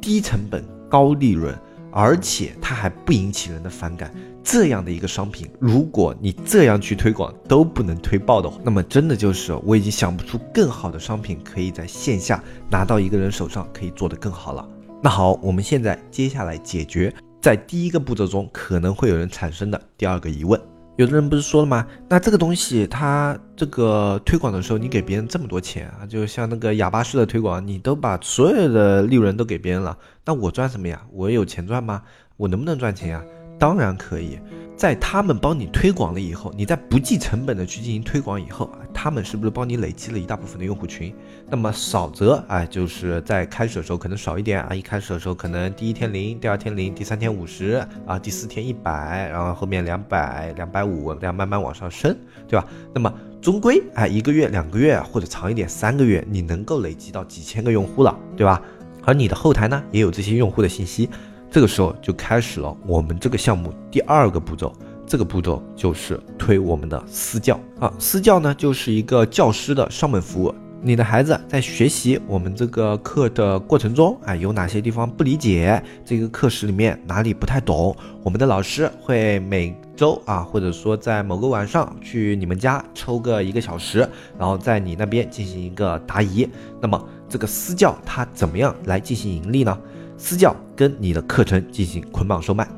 [0.00, 1.56] 低成本、高利润。
[1.92, 14.66] 而且它还不引起人的反感，这样的一个商品，如果你这样去推广都不能推爆的话，那么真的就是我已经想不出更好的商品可以在线下拿到一个人手上可以做得更好了。
[15.02, 20.60] 那好，我们现在接下来解决在第一个步骤中可能会有人产生的第二个疑问。
[20.96, 21.86] 有的人不是说了吗？
[22.08, 31.00] 那这个东西它这个推广的时候，你给别人这么多钱啊，就像那个哑巴式的推广，你都把所有的利润都给别人了，那我赚什么呀？
[31.12, 32.02] 我有钱赚吗？
[32.36, 33.22] 我能不能赚钱呀？
[33.60, 34.40] 当然可以。
[34.74, 41.14] 在他们帮你推广了以后，你在不计成本的去进行推广以后啊，他们是不是帮你累积了一大部分的用户群？
[41.50, 52.16] 那么少则啊，就是在开始的时候可能少一点啊，一开始的时候可能第一天零，第二天零，第三天五十啊，第四天一百，然后后面两百、两百五，这样慢慢往上升，
[52.48, 52.66] 对吧？
[52.94, 58.62] 那么终归啊，一个月、两个月或者长一点三个月，你能够累积到几千个用户了，对吧？
[59.04, 61.10] 而你的后台呢，也有这些用户的信息。
[61.50, 64.72] 这个时候就开始了我们这个项目第二个步骤，
[65.04, 67.92] 这个步骤就是推我们的私教啊。
[67.98, 70.54] 私教呢就是一个教师的上门服务。
[70.82, 75.82] 你的孩子在学习我们这个课的过程中啊，有哪些地方不理解？
[76.06, 77.94] 这个课时里面哪里不太懂？
[78.22, 86.48] 我们的老师会每周啊，或者说在某个晚上去你们家抽个一个小时，然后在你那边进行一个答疑。
[86.80, 89.76] 那么这个私教他怎么样来进行盈利呢？
[90.22, 92.68] 私教跟你的课程进行捆绑售卖，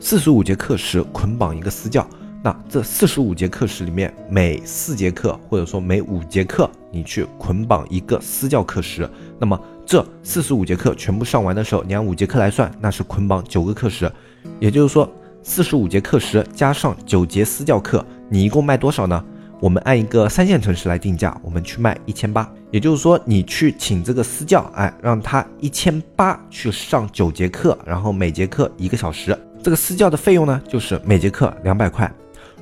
[0.00, 2.04] 四十五节课时捆绑一个私教，
[2.42, 14.10] 那这四十五节课时里面每四节课或者说每五节课你去捆绑一个私教课时，那么这四十五节课全部上完的时候，你按五节课来算，那是捆绑九个课时，
[14.58, 15.08] 也就是说
[15.44, 19.24] 四十五节课时加上九节私教课，你一共卖多少呢？
[19.60, 32.10] 我们按一个三线城市来定价，我们去卖一千八，也就是说，你去请这个私教，哎，让他一千八去上九节课，然后每节课一个小时，这个私教的费用呢，就是每节课两百块。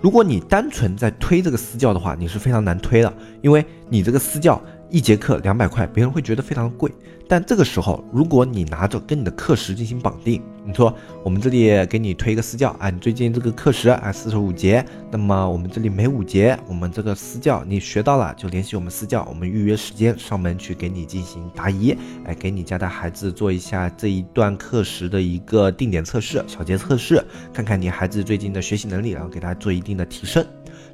[0.00, 6.90] 如果你单纯在推这个私教的话，你是非常难推的，因为你这个私教一节课两百块，别人会觉得非常贵。
[7.28, 30.46] 但这个时候，如果你拿着跟你的课时进行绑定，你说我们这里给你推一个私教啊，你最近这个课时啊四十五节，那么我们这里每五节，我们这个私教你学到了就联系我们私教，我们预约时间上门去给你进行答疑，哎，给你家的孩子做一下这一段课时的一个定点测试、小节测试，看看你孩子最近的学习能力，然后给他做一定的提升。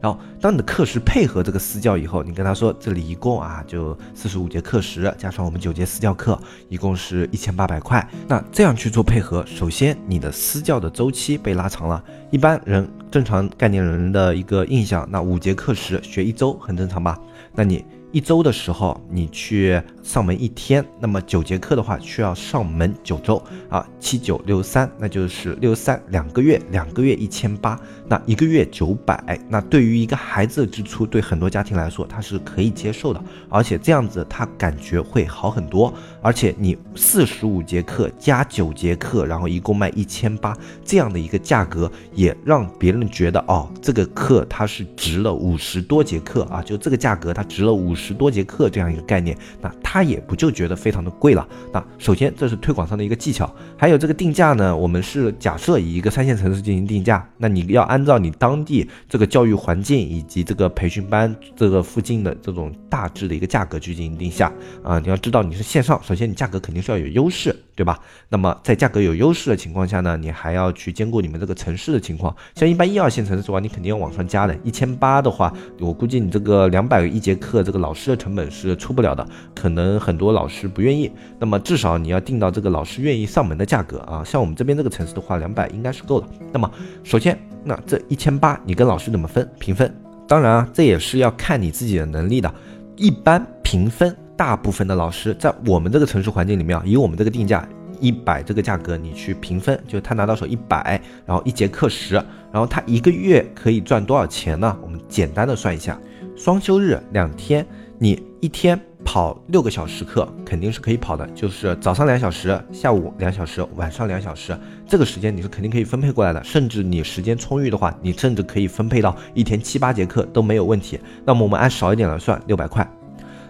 [0.02, 6.36] 然后，当你的课时配合这个私教以后，你跟他说，这里一共啊就四十五节课时，加上我们九节私教课，
[6.68, 8.04] 一共是一千八百块。
[8.26, 12.02] 那这样去做配合，首先你的私教的周期被拉长了。
[12.32, 17.16] 一般人正常概念人的一个印象，那五节课时学一周很正常吧？
[17.54, 17.84] 那你。
[18.12, 35.92] 一周的时候，你去上门一天，那么九节课的话需要上门九周啊，七九六三，那就是六三两个月，两个月一千八，那一个月九百，那对于一个孩子的支出，对很多家庭来说，他是可以接受的，而且这样子他感觉会好很多，
[36.22, 48.12] 而且你四十五节课加九节课，然后一共卖一千八，这样的一个价格，也让别人觉得哦，这个课它是值了五十多节课啊，就这个价格它值了五十。
[48.12, 51.46] 多节课这样一个概念，那他他也不就觉得非常的贵了。
[51.70, 64.50] 那首先这是推广上的一个技巧，还有这个定价呢，我们是假设以一个三线城市进行定价，那你要按照你当地这个教育环境以及这个培训班这个附近的这种大致的一个价格去进行定价
[64.82, 64.98] 啊。
[64.98, 67.98] 你要知道你是线上，首先你价格肯定是要有优势，对吧？
[68.28, 72.34] 那么在价格有优势的情况下呢，你还要去兼顾你们这个城市的情况。
[72.56, 74.54] 像一般一二线城市的话，你肯定要往上加的。
[74.64, 77.92] 一千八的话，我估计你这个两百一节课这个老。
[77.94, 81.12] 师的成本是出不了的，可能很多老师不愿意。
[81.38, 84.24] 那么至少你要定到这个老师愿意上门的价格啊。
[84.24, 86.26] 像我们这边这个城市的话，两百应该是够的。
[86.50, 86.68] 那么
[87.04, 89.48] 首先，那这一千八你跟老师怎么分？
[89.58, 89.94] 平分？
[90.26, 92.52] 当然啊，这也是要看你自己的能力的。
[92.96, 97.64] 一般平分，大部分的老师在我们这个城市环境里面，以我们这个定价
[98.00, 102.16] 一百这个价格，你去平分，就他拿到手一百，然后一节课时，
[102.50, 104.76] 然后他一个月可以赚多少钱呢？
[104.82, 105.96] 我们简单的算一下，
[106.34, 107.64] 双休日两天。
[108.00, 116.42] 你一天跑六个小时课肯定是可以跑的，就是早上两小时，下午两小时，晚上两小时，这个时间你是肯定可以分配过来的。
[116.42, 120.98] 甚至你时间充裕的话，你甚至可以分配到一天七八节课都没有问题。
[121.24, 122.84] 那么我们按少一点来算，六百块，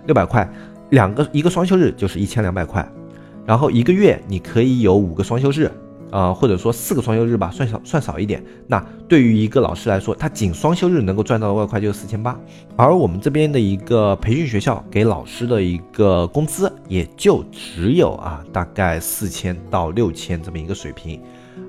[0.05, 0.47] 六百块，
[0.93, 2.89] 两个一个双休日就是一千两百块，
[3.45, 5.71] 然后一个月你可以有五个双休日。
[6.13, 8.45] 呃，或者说四个双休日吧，算少算少一点。
[8.67, 8.79] 那
[9.09, 12.39] 对于一个老师来说，他仅双休日能够赚到的外快就是四千八，
[12.77, 21.19] 而我们这边的一个培训学校给老师的一个工资也就只有啊，大概四千到六千这么一个水平，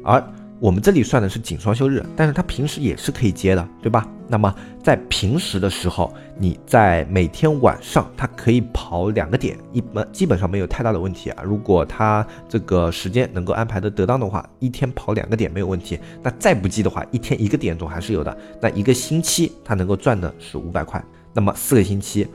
[0.03, 0.21] 而。
[0.63, 4.07] 我们这里算的是仅双休日，但是他平时也是可以接的，对吧？
[4.29, 11.43] 那么在平时的时候，你在每天晚上，他可以跑两个点，一般基本上没有太大的问题啊。
[11.43, 15.99] 如果他这个时间能够安排的得当的话，一天跑两个点没有问题。
[16.23, 18.37] 那再不济的话，一天一个点总还是有的。
[18.61, 21.03] 那一个星期他能够赚的是五百块，
[21.33, 22.25] 那么四个星期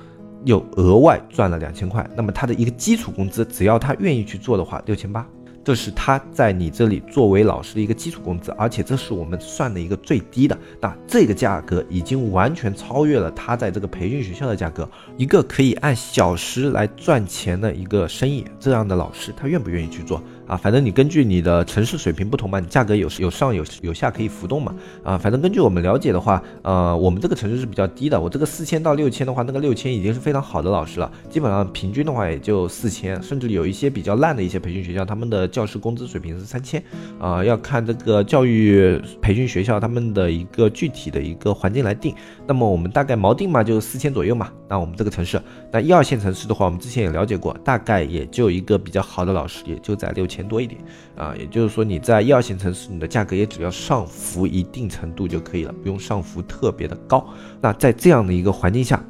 [0.44, 5.26] 又额外赚了两千块，那么他的一个基础工资，只要他愿意去做的话，六千八。
[5.64, 10.56] 这是他在你这里作为老师的一个基础工资，而且这是我们算的一个最低的。
[10.80, 14.88] 那这个价格已经完全超越了他在这个培训学校的价格。
[15.16, 20.22] 一个可以按小时来赚钱的一个生意，这样的老师他愿不愿意去做？
[20.48, 24.74] 啊，反正你根据你的城市水平不同嘛，你价格有有上有有下可以浮动嘛。
[25.04, 28.18] 啊，反正根据我们了解的话，呃，我们这个城市是比较低的。
[28.18, 36.82] 我这个四千到六千的话，那个六千已经是非常好的老师了，基本上平均的话也就四千，甚至有一些比较烂的一些培训学校，他们的教师工资水平是三千。
[37.18, 42.14] 啊，要看这个教育培训学校他们的一个具体的一个环境来定。
[42.46, 44.48] 那么我们大概锚定嘛，就四千左右嘛。
[44.70, 45.40] 那我们这个城市，
[45.70, 50.37] 那一二线城市的话，我们之前也了解过，大概也就一个比较好的老师，也就在六千。
[50.38, 50.80] 钱多一点
[51.16, 57.26] 啊，也就是说你在一二线城市，你的价格也只要上浮一定程度就可以了，不用上浮特别的高。
[57.60, 59.02] 那在这样的一个环境下，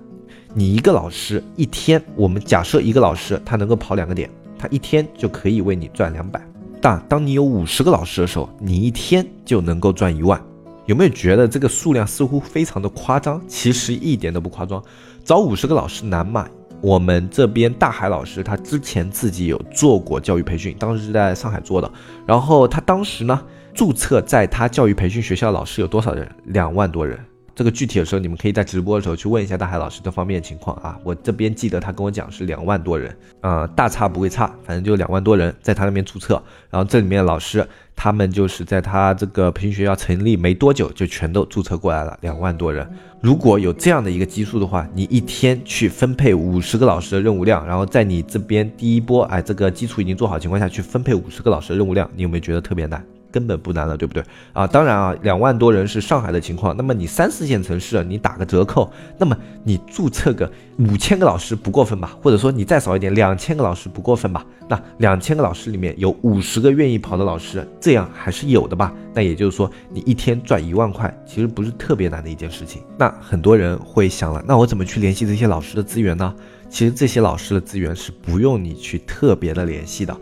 [0.55, 6.41] 你一个老师一天，我们假设一个老师他能够跑两个点，他一天就可以为你赚两百。
[6.81, 10.43] 但当你有五十个老师的时候，你一天就能够赚一万。
[10.87, 13.39] 有没有觉得这个数量似乎非常的夸张？
[13.47, 14.83] 其实一点都不夸张，
[15.23, 16.49] 找五十个老师难吗？
[16.81, 21.91] 我们这边大海老师，他之前自己有做过教育培训，当时是在上海做的。
[22.27, 23.41] 然后他当时呢，
[23.75, 26.29] 注册在他教育培训学校老师有多少人？
[26.45, 27.19] 两万多人。
[27.59, 30.97] 这个具体的时候你们可以在直播的时候去问一下大海老师这方面的情况啊。
[31.03, 36.41] 我这边记得他跟我讲是两万多人，啊，大差不会差，反正就两万多人在他那边注册，
[36.71, 42.89] 然后这里面老师他们就是在他这个培训学校成立没多久就全都注册过来了，两万多人。
[43.21, 53.05] 如果有这样的一个基数的话，你一天去分配五十个老师的任务量，然后在你这边第一波哎这个基础已经做好情况下去分配五十个老师的任务量，你有没有觉得特别难？
[53.31, 54.23] 根本不难了，对不对
[54.53, 54.67] 啊？
[54.67, 62.17] 当然啊，两万多人是上海的情况，那么你三四线城市你打个折扣，那么你注册个五千个老师不过分吧？
[62.23, 64.45] 或者说你再少一点，两千个老师不过分吧？
[64.69, 68.93] 那两千个老师里面有五十个愿意跑的老师，这样还是有的吧？
[69.15, 72.83] 那也就是说，你一天赚一万块，其实不是特别难的一件事情。
[72.99, 76.35] 那很多人会想了，那我怎么去联系这些老师的资源呢？
[76.71, 80.15] 其实这些老师的资源是不用你去特别的联系的。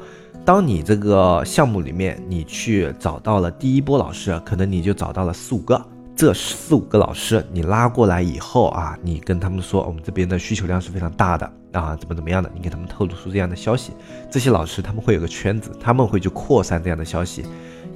[0.46, 5.84] 当你这个项目里面，你去找到了第一波老师，可能你就找到了四五个。
[6.14, 13.92] 这四五个老师你拉过来以后啊，你跟他们说，我们这边的需求量是非常大的啊，怎么怎么样的，你给他们透露出这样的消息，
[14.30, 17.44] 这些老师他们会有个圈子，他们会去扩散这样的消息。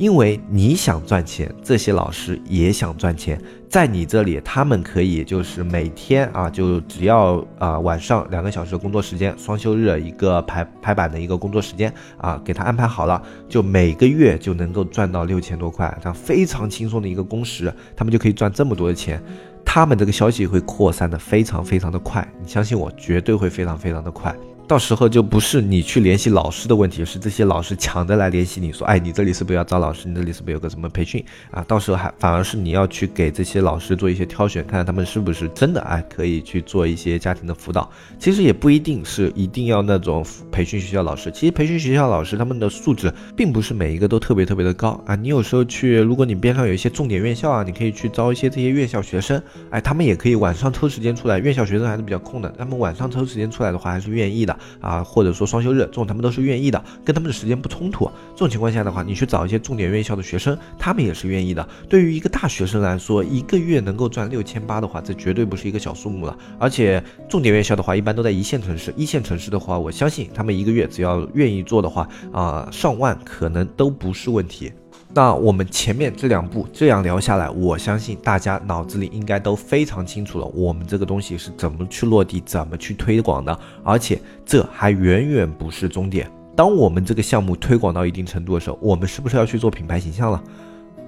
[0.00, 3.38] 因为你想赚钱，这些老师也想赚钱，
[3.68, 19.22] 在你这里，他们可以就是每天啊，就只要啊晚上两个小时的工作时间，双休日一个排排版的一个工作时间啊，给他安排好了，就每个月就能够赚到六千多块，这样非常轻松的一个工时，他们就可以赚这么多的钱，
[19.66, 24.34] 他们这个消息会扩散的非常非常的快，你相信我，绝对会非常非常的快。
[24.70, 30.08] 到时候就不是你去联系老师的问题，是这些老师抢着来联系你说，哎，你这里是不是要招老师？
[30.08, 31.60] 你这里是不是有个什么培训啊？
[31.66, 37.90] 到时候还反而是你要去给这些老师做一些挑选，看看他们是不是真的哎可以去做一些家庭的辅导。
[38.16, 45.16] 其实也不一定是一定要那种培训学校老师，其实培训学校老师他们的素质并不是每一个都特别特别的高啊。
[45.16, 51.40] 你有时候去，如果你边上有一些重点院校啊，你可以去招一些这些院校学生，哎，他们也可以晚上抽时间出来。
[51.40, 54.56] 院校学生还是比较空的，他们晚上抽时间出来的话还是愿意的。
[54.80, 58.10] 啊，或者说双休日这种，他们都是愿意的，跟他们的时间不冲突。
[58.34, 61.66] 这种情况下的话，你去找一些重点院校的学生，他们也是愿意的。
[61.88, 66.36] 对于一个大学生来说，一个月能够赚六千八的话，这绝对不是一个小数目了。
[66.58, 68.92] 而且重点院校的话，一般都在一线城市。
[68.96, 74.72] 一线城市的话，我相信他们一个月只要愿意做的话，啊，上万可能都不是问题。
[75.12, 83.58] 那我们前面这两步这样聊下来，我相信大家脑子里应该都非常清楚了，我们这个东西是怎么去落地、怎么去推广的。
[83.82, 86.30] 而且这还远远不是终点。
[86.56, 90.40] 当我们这个项目推广到一定程度的时候，我们是不是要去做品牌形象了？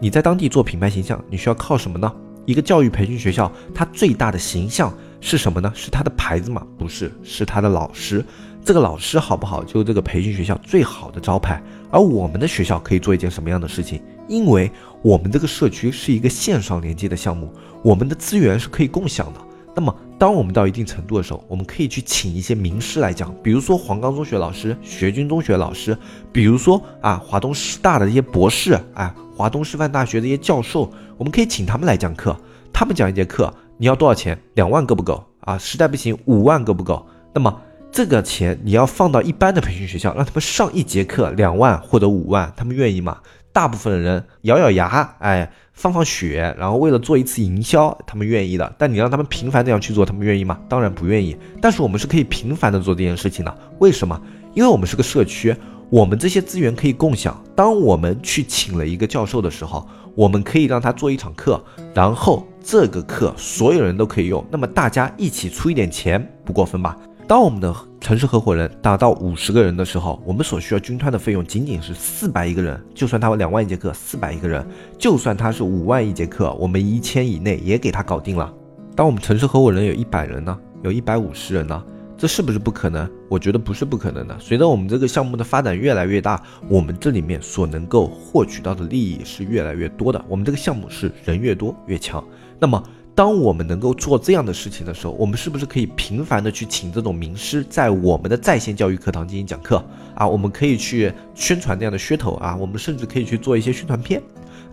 [0.01, 2.13] 你在当地做品牌形象，你需要靠什么呢？
[2.45, 5.71] 一个教育培训学校，它最大的形象是什么呢？
[5.77, 6.67] 是它的牌子吗？
[6.77, 8.25] 不是，是它的老师。
[8.65, 11.63] 这个老师好不好，就是这个培训学校最好的招牌。
[11.93, 14.03] 而我们的学校可以做一件什么样的事情？
[14.27, 14.71] 因为
[15.03, 19.41] 我们这个社区是一个线上连接的项目，我们的资源是可以共享的。
[19.75, 25.97] 那么，当我们到一定程度的时候，我们可以去请一些名师来讲，比如说黄冈中学老师、学军中学老师，
[26.33, 32.35] 比如说啊华东师大的这些博士，哎，华东师范大学的一些教授，我们可以请他们来讲课。
[32.73, 34.39] 他们讲一节课，你要多少钱？
[34.55, 35.59] 两万够不够啊？
[35.59, 37.07] 实在不行，五万够不够？
[37.35, 37.61] 那么。
[37.93, 43.19] 这个钱你要放到一般的培训学校，让他们上一节课两万或者五万，他们愿意吗？
[43.53, 48.75] 大部分的人咬咬牙，哎，放放血，然后为了做一次营销，他们愿意的。
[48.79, 50.59] 但你让他们频繁这样去做，他们愿意吗？
[50.71, 51.37] 当然不愿意。
[51.61, 53.55] 但是我们是可以频繁的做这件事情的。
[53.79, 54.19] 为什么？
[54.55, 55.55] 因为我们是个社区，
[55.91, 57.39] 我们这些资源可以共享。
[57.55, 61.63] 当我们去请了一个教授的时候，我们可以让他做一场课，
[61.93, 66.97] 然后这个课所有人都可以用，那么大家一起出一点钱，不过分吧？
[67.29, 72.79] 当我们的城市合伙人达到五十个人的时候，我们所需要军团的费用仅仅是四百一个人。
[72.95, 74.63] 就算他两万一节课，四百一个人；
[74.99, 78.53] 就算他是五万一节课，我们一千以内也给他搞定了。
[78.95, 81.83] 当我们城市合伙人有一百人呢，有一百五十人呢，
[82.19, 83.09] 这是不是不可能？
[83.31, 84.37] 我觉得不是不可能的。
[84.39, 90.23] 随着我们这个项目的发展越来越大，我们这里面所能够获取到的利益是越来越多的。
[90.29, 92.23] 我们这个项目是人越多越强。
[92.59, 92.83] 那么。
[93.15, 99.85] 当我们能够做这样的事情的时候，我们是不是可以频繁的去请这种名师，在我们的在线教育课堂进行讲课
[100.15, 100.27] 啊？
[100.27, 104.23] 我们可以去宣传这样的噱头啊，我们甚至可以去做一些宣传片。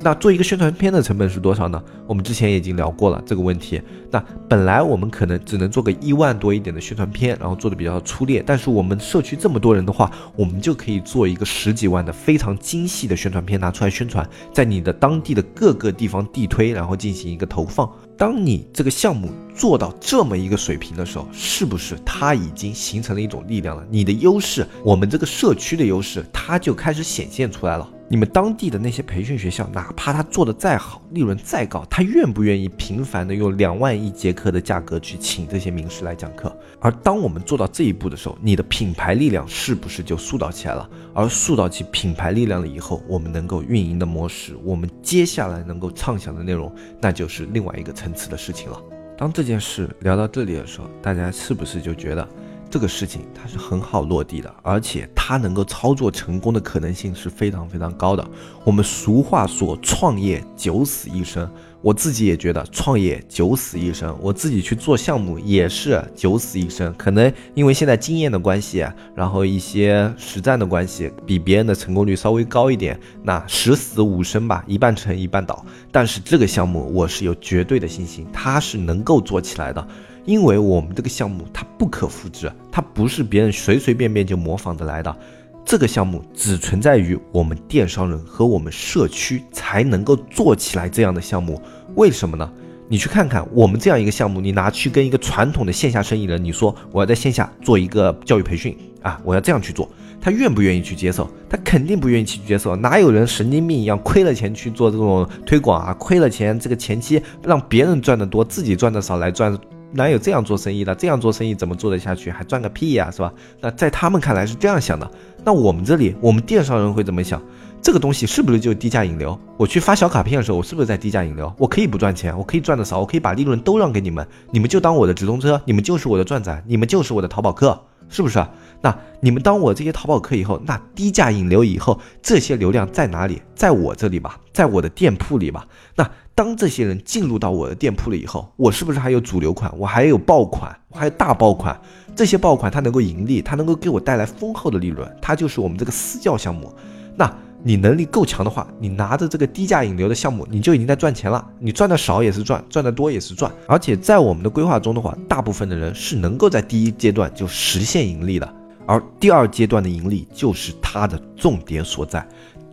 [0.01, 1.83] 那做一个宣传片的成本是多少呢？
[2.07, 3.81] 我们之前已经聊过了这个问题。
[4.09, 8.41] 那本来我们可能只能做个一万多一点的宣传片，然后做的比较粗略。
[8.45, 17.91] 但是我们社区这么多人的话，我们就可以做一个十几万的非常精细的宣传片拿出来宣传，在你的当地的各个地方地推，然后进行一个投放。
[18.19, 23.87] 当你这个项目做到这么一个水平的时候，是不是它已经形成了一种力量了？
[23.89, 27.89] 你的优势，我们这个社区的优势，它就开始显现出来了。
[28.11, 36.51] 你们当地的那些培训学校，哪怕他做的再好，利润再高，他愿不愿意频繁的用两万一节课的价格去请这些名师来讲课？
[36.79, 40.89] 而当我们做到这一步的时候，你的品牌力量是不是就塑造起来了？
[41.13, 48.81] 而塑造起品牌力量了以后，我们能够运营的模式，我们接下来能够畅想的内容，那就是另外一个层次的事情了。
[49.15, 52.27] 当这件事聊到这里的时候，大家是不是就觉得？
[52.69, 58.27] 这个事情它是很好落地的，而且它能够操作成功的可能性是非常非常高的。
[58.63, 61.49] 我们俗话说“创业九死一生”，
[61.81, 64.15] 我自己也觉得创业九死一生。
[64.21, 72.99] 我自己去做项目也是九死一生，可能因为现在经验的关系，然后一些实战的关系，比别人的成功率稍微高一点。
[73.23, 75.65] 那十死五生吧，一半成一半倒。
[75.91, 79.87] 但是这个项目我是有绝对的信心，它是能够做起来的。
[80.29, 85.17] 因为我们这个项目它不可复制，它不是别人随随便便就模仿得来的。
[85.65, 91.59] 这个项目只存在于我们电商人和我们社区才能够做起来这样的项目。
[91.95, 92.47] 为什么呢？
[92.87, 99.89] 你去看看我们这样一个项目，你拿去跟一个传统的线下生意人，你说我要在线下做一个教育培训啊，我要这样去做，
[100.21, 101.27] 他愿不愿意去接受？
[101.49, 102.75] 他肯定不愿意去接受。
[102.75, 105.93] 哪有人神经病一样亏了钱去做这种推广啊？
[105.95, 109.57] 亏了钱，这个前期让别人赚的多，自己赚的少来赚。
[109.91, 110.93] 哪有这样做生意的？
[110.93, 112.29] 这样做生意怎么做得下去？
[112.29, 113.33] 还赚个屁呀，是吧？
[113.59, 115.09] 那在他们看来是这样想的。
[115.43, 117.41] 那我们这里，我们电商人会怎么想？
[117.81, 119.39] 这个东西是不是就低价引流？
[119.57, 121.51] 我去发小卡片的时候，我是不是在低价引流？
[121.57, 128.45] 我可以不赚钱，我可以赚的少，我可以把利润都让给你们，你们就当我的直通车，你们就是我的转载，你们就是我的淘宝客，是不是？
[128.81, 133.41] 那你们当我这些淘宝客以后，那低价引流以后，这些流量在哪里？
[133.55, 135.65] 在我这里吧，在我的店铺里吧。
[135.95, 136.07] 那。
[136.39, 139.69] 当这些人进入到我的店铺了以后，我是不是还有主流款？
[139.77, 141.77] 我还有爆款，我还有大爆款。
[142.15, 146.73] 这些爆款它能够盈利，它能够给我带来丰厚的利润，它就是我们这个私教项目。
[147.17, 147.29] 那
[147.61, 151.45] 你能力够强的话，你拿着这个低价引流的项目，你就已经在赚钱了。
[151.59, 153.51] 你赚的少也是赚，赚的多也是赚。
[153.67, 158.49] 而且在我们的规划中的话，大部分的人是能够在第一阶段就实现盈利的，
[158.87, 162.25] 而第二阶段的盈利就是它的重点所在。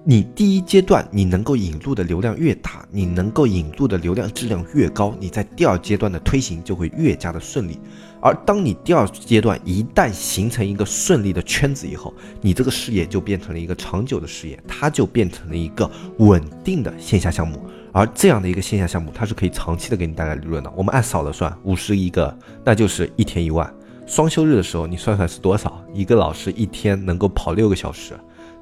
[0.09, 7.77] 你第一阶段你能够引入的流量越大，你能够引入的流量质量越高，你在第二阶段的推行就会越加的顺利。
[8.21, 17.61] 而当你第二阶段一旦形成一个顺利的圈子以后，你这个事业就变成了一个长久的事业，它就变成了一个稳定的线下项目。
[17.91, 20.73] 而这样的一个线下项目，它是可以长期的给你带来利润的。
[20.77, 22.33] 我们按少了算，五十一个，
[22.65, 23.69] 那就是一天一万。
[24.07, 25.85] 双休日的时候，你算算是多少？
[25.93, 28.17] 一个老师一天能够跑六个小时。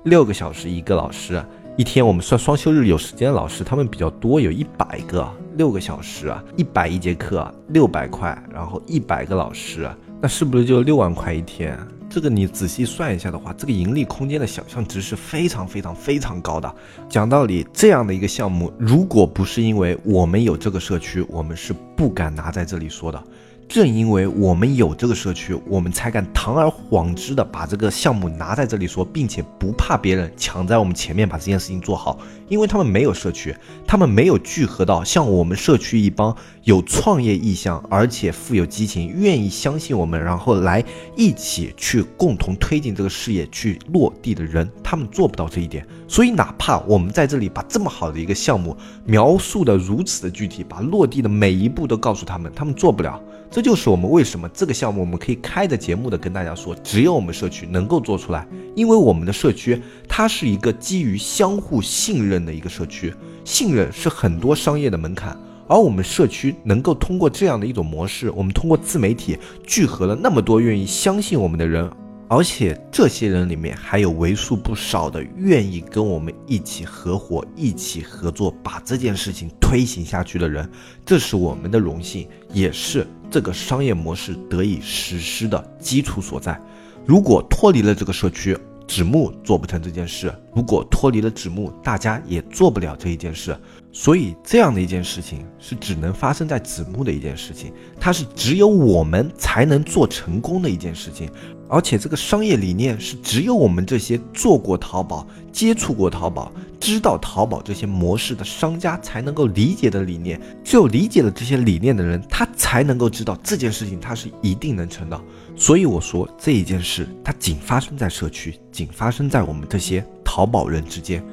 [0.04, 1.42] 六个小时一个老师，
[1.78, 5.26] 一天我们算双休日有时间的老师，他们比较多，有一百个，
[5.56, 9.88] 六个小时啊，一百一节课，六百块，然后一百个老师，
[10.20, 11.78] 那是不是就六万块一天？
[12.10, 16.72] 这个你仔细算一下的话，这个盈利空间的想象值是非常非常非常高的。
[17.08, 23.20] 讲道理，这样的一个项目，如果不是因为我们有这个社区，我们是不敢拿在这里说的。
[23.68, 32.18] 正因为我们有这个社区，我们才敢堂而皇之的把这个项目拿在这里说，并且不怕别人抢在我们前面把这件事情做好。
[32.48, 40.84] 因为他们没有社区，他们没有聚合到像我们社区一帮有创业意向，而且富有激情，愿意相信我们，然后来
[41.16, 45.86] 一起去共同推进这个事业去落地的人，他们做不到这一点。
[46.06, 48.76] 所以，哪怕我们在这里把这么好的一个项目
[49.06, 53.20] 描述的如此的具体，把落地的每一步都告诉他们，他们做不了。
[53.54, 58.44] 这就是我们为什么这个项目我们可以开着节目的跟大家说，只有我们社区能够做出来，
[58.74, 63.14] 因为我们的社区它是一个基于相互信任的一个社区，
[63.44, 71.88] 信任是很多商业的门槛，而我们社区能够通过这样的一种模式，我们通过自媒体聚合了那么多愿意相信我们的人。
[72.26, 80.68] 而且这些人里面还有为数不少的愿意跟我们一起合伙、一起合作，把这件事情推行下去的人，
[81.04, 86.56] 这是我们的荣幸，也是这个商业模式得以实施的基础所在。
[87.04, 88.56] 如果脱离了这个社区，
[88.86, 93.58] 纸木做不成这件事；如果脱离了纸木，大家也做不了这一件事。
[93.90, 101.28] 所以，这样的一件事情是只能发生在纸木的一件事情，它是只有我们才能做成功的一件事情。
[101.68, 110.38] 而且这个商业理念是只有我们这些做过淘宝、接触过淘宝、知道淘宝这些模式的商家才能够理解的理念。
[110.64, 115.18] 只有理解了这些理念的人，他才能够知道这件事情他是一定能成的。
[115.54, 121.24] 所以我说这一件事，它仅发生在社区，仅发生在我们这些淘宝人之间。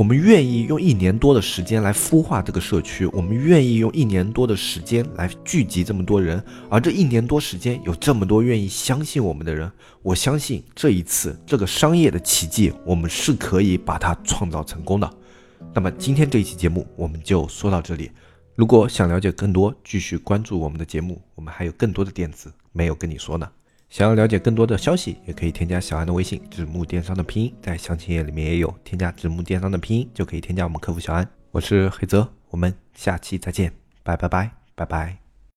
[0.00, 9.70] 我们愿意用一年多的时间来孵化这个社区，我们愿意用一年多的时间来聚集这么多人，而这一年多时间有这么多愿意相信我们的人，
[10.00, 15.10] 我相信这一次这个商业的奇迹，我们是可以把它创造成功的。
[15.74, 18.10] 那么今天这一期节目我们就说到这里。
[18.54, 23.46] 如果想了解更多，继续关注我们的节目，我们还有更多的点子没有跟你说呢。
[23.90, 31.28] 想要了解更多的消息，也可以添加小安的微信，纸木电商的拼音在详情页里面也有，添加纸木电商的拼音就可以添加我们客服小安。
[31.50, 33.72] 我是黑泽，我们下期再见，
[34.04, 35.29] 拜拜拜拜拜。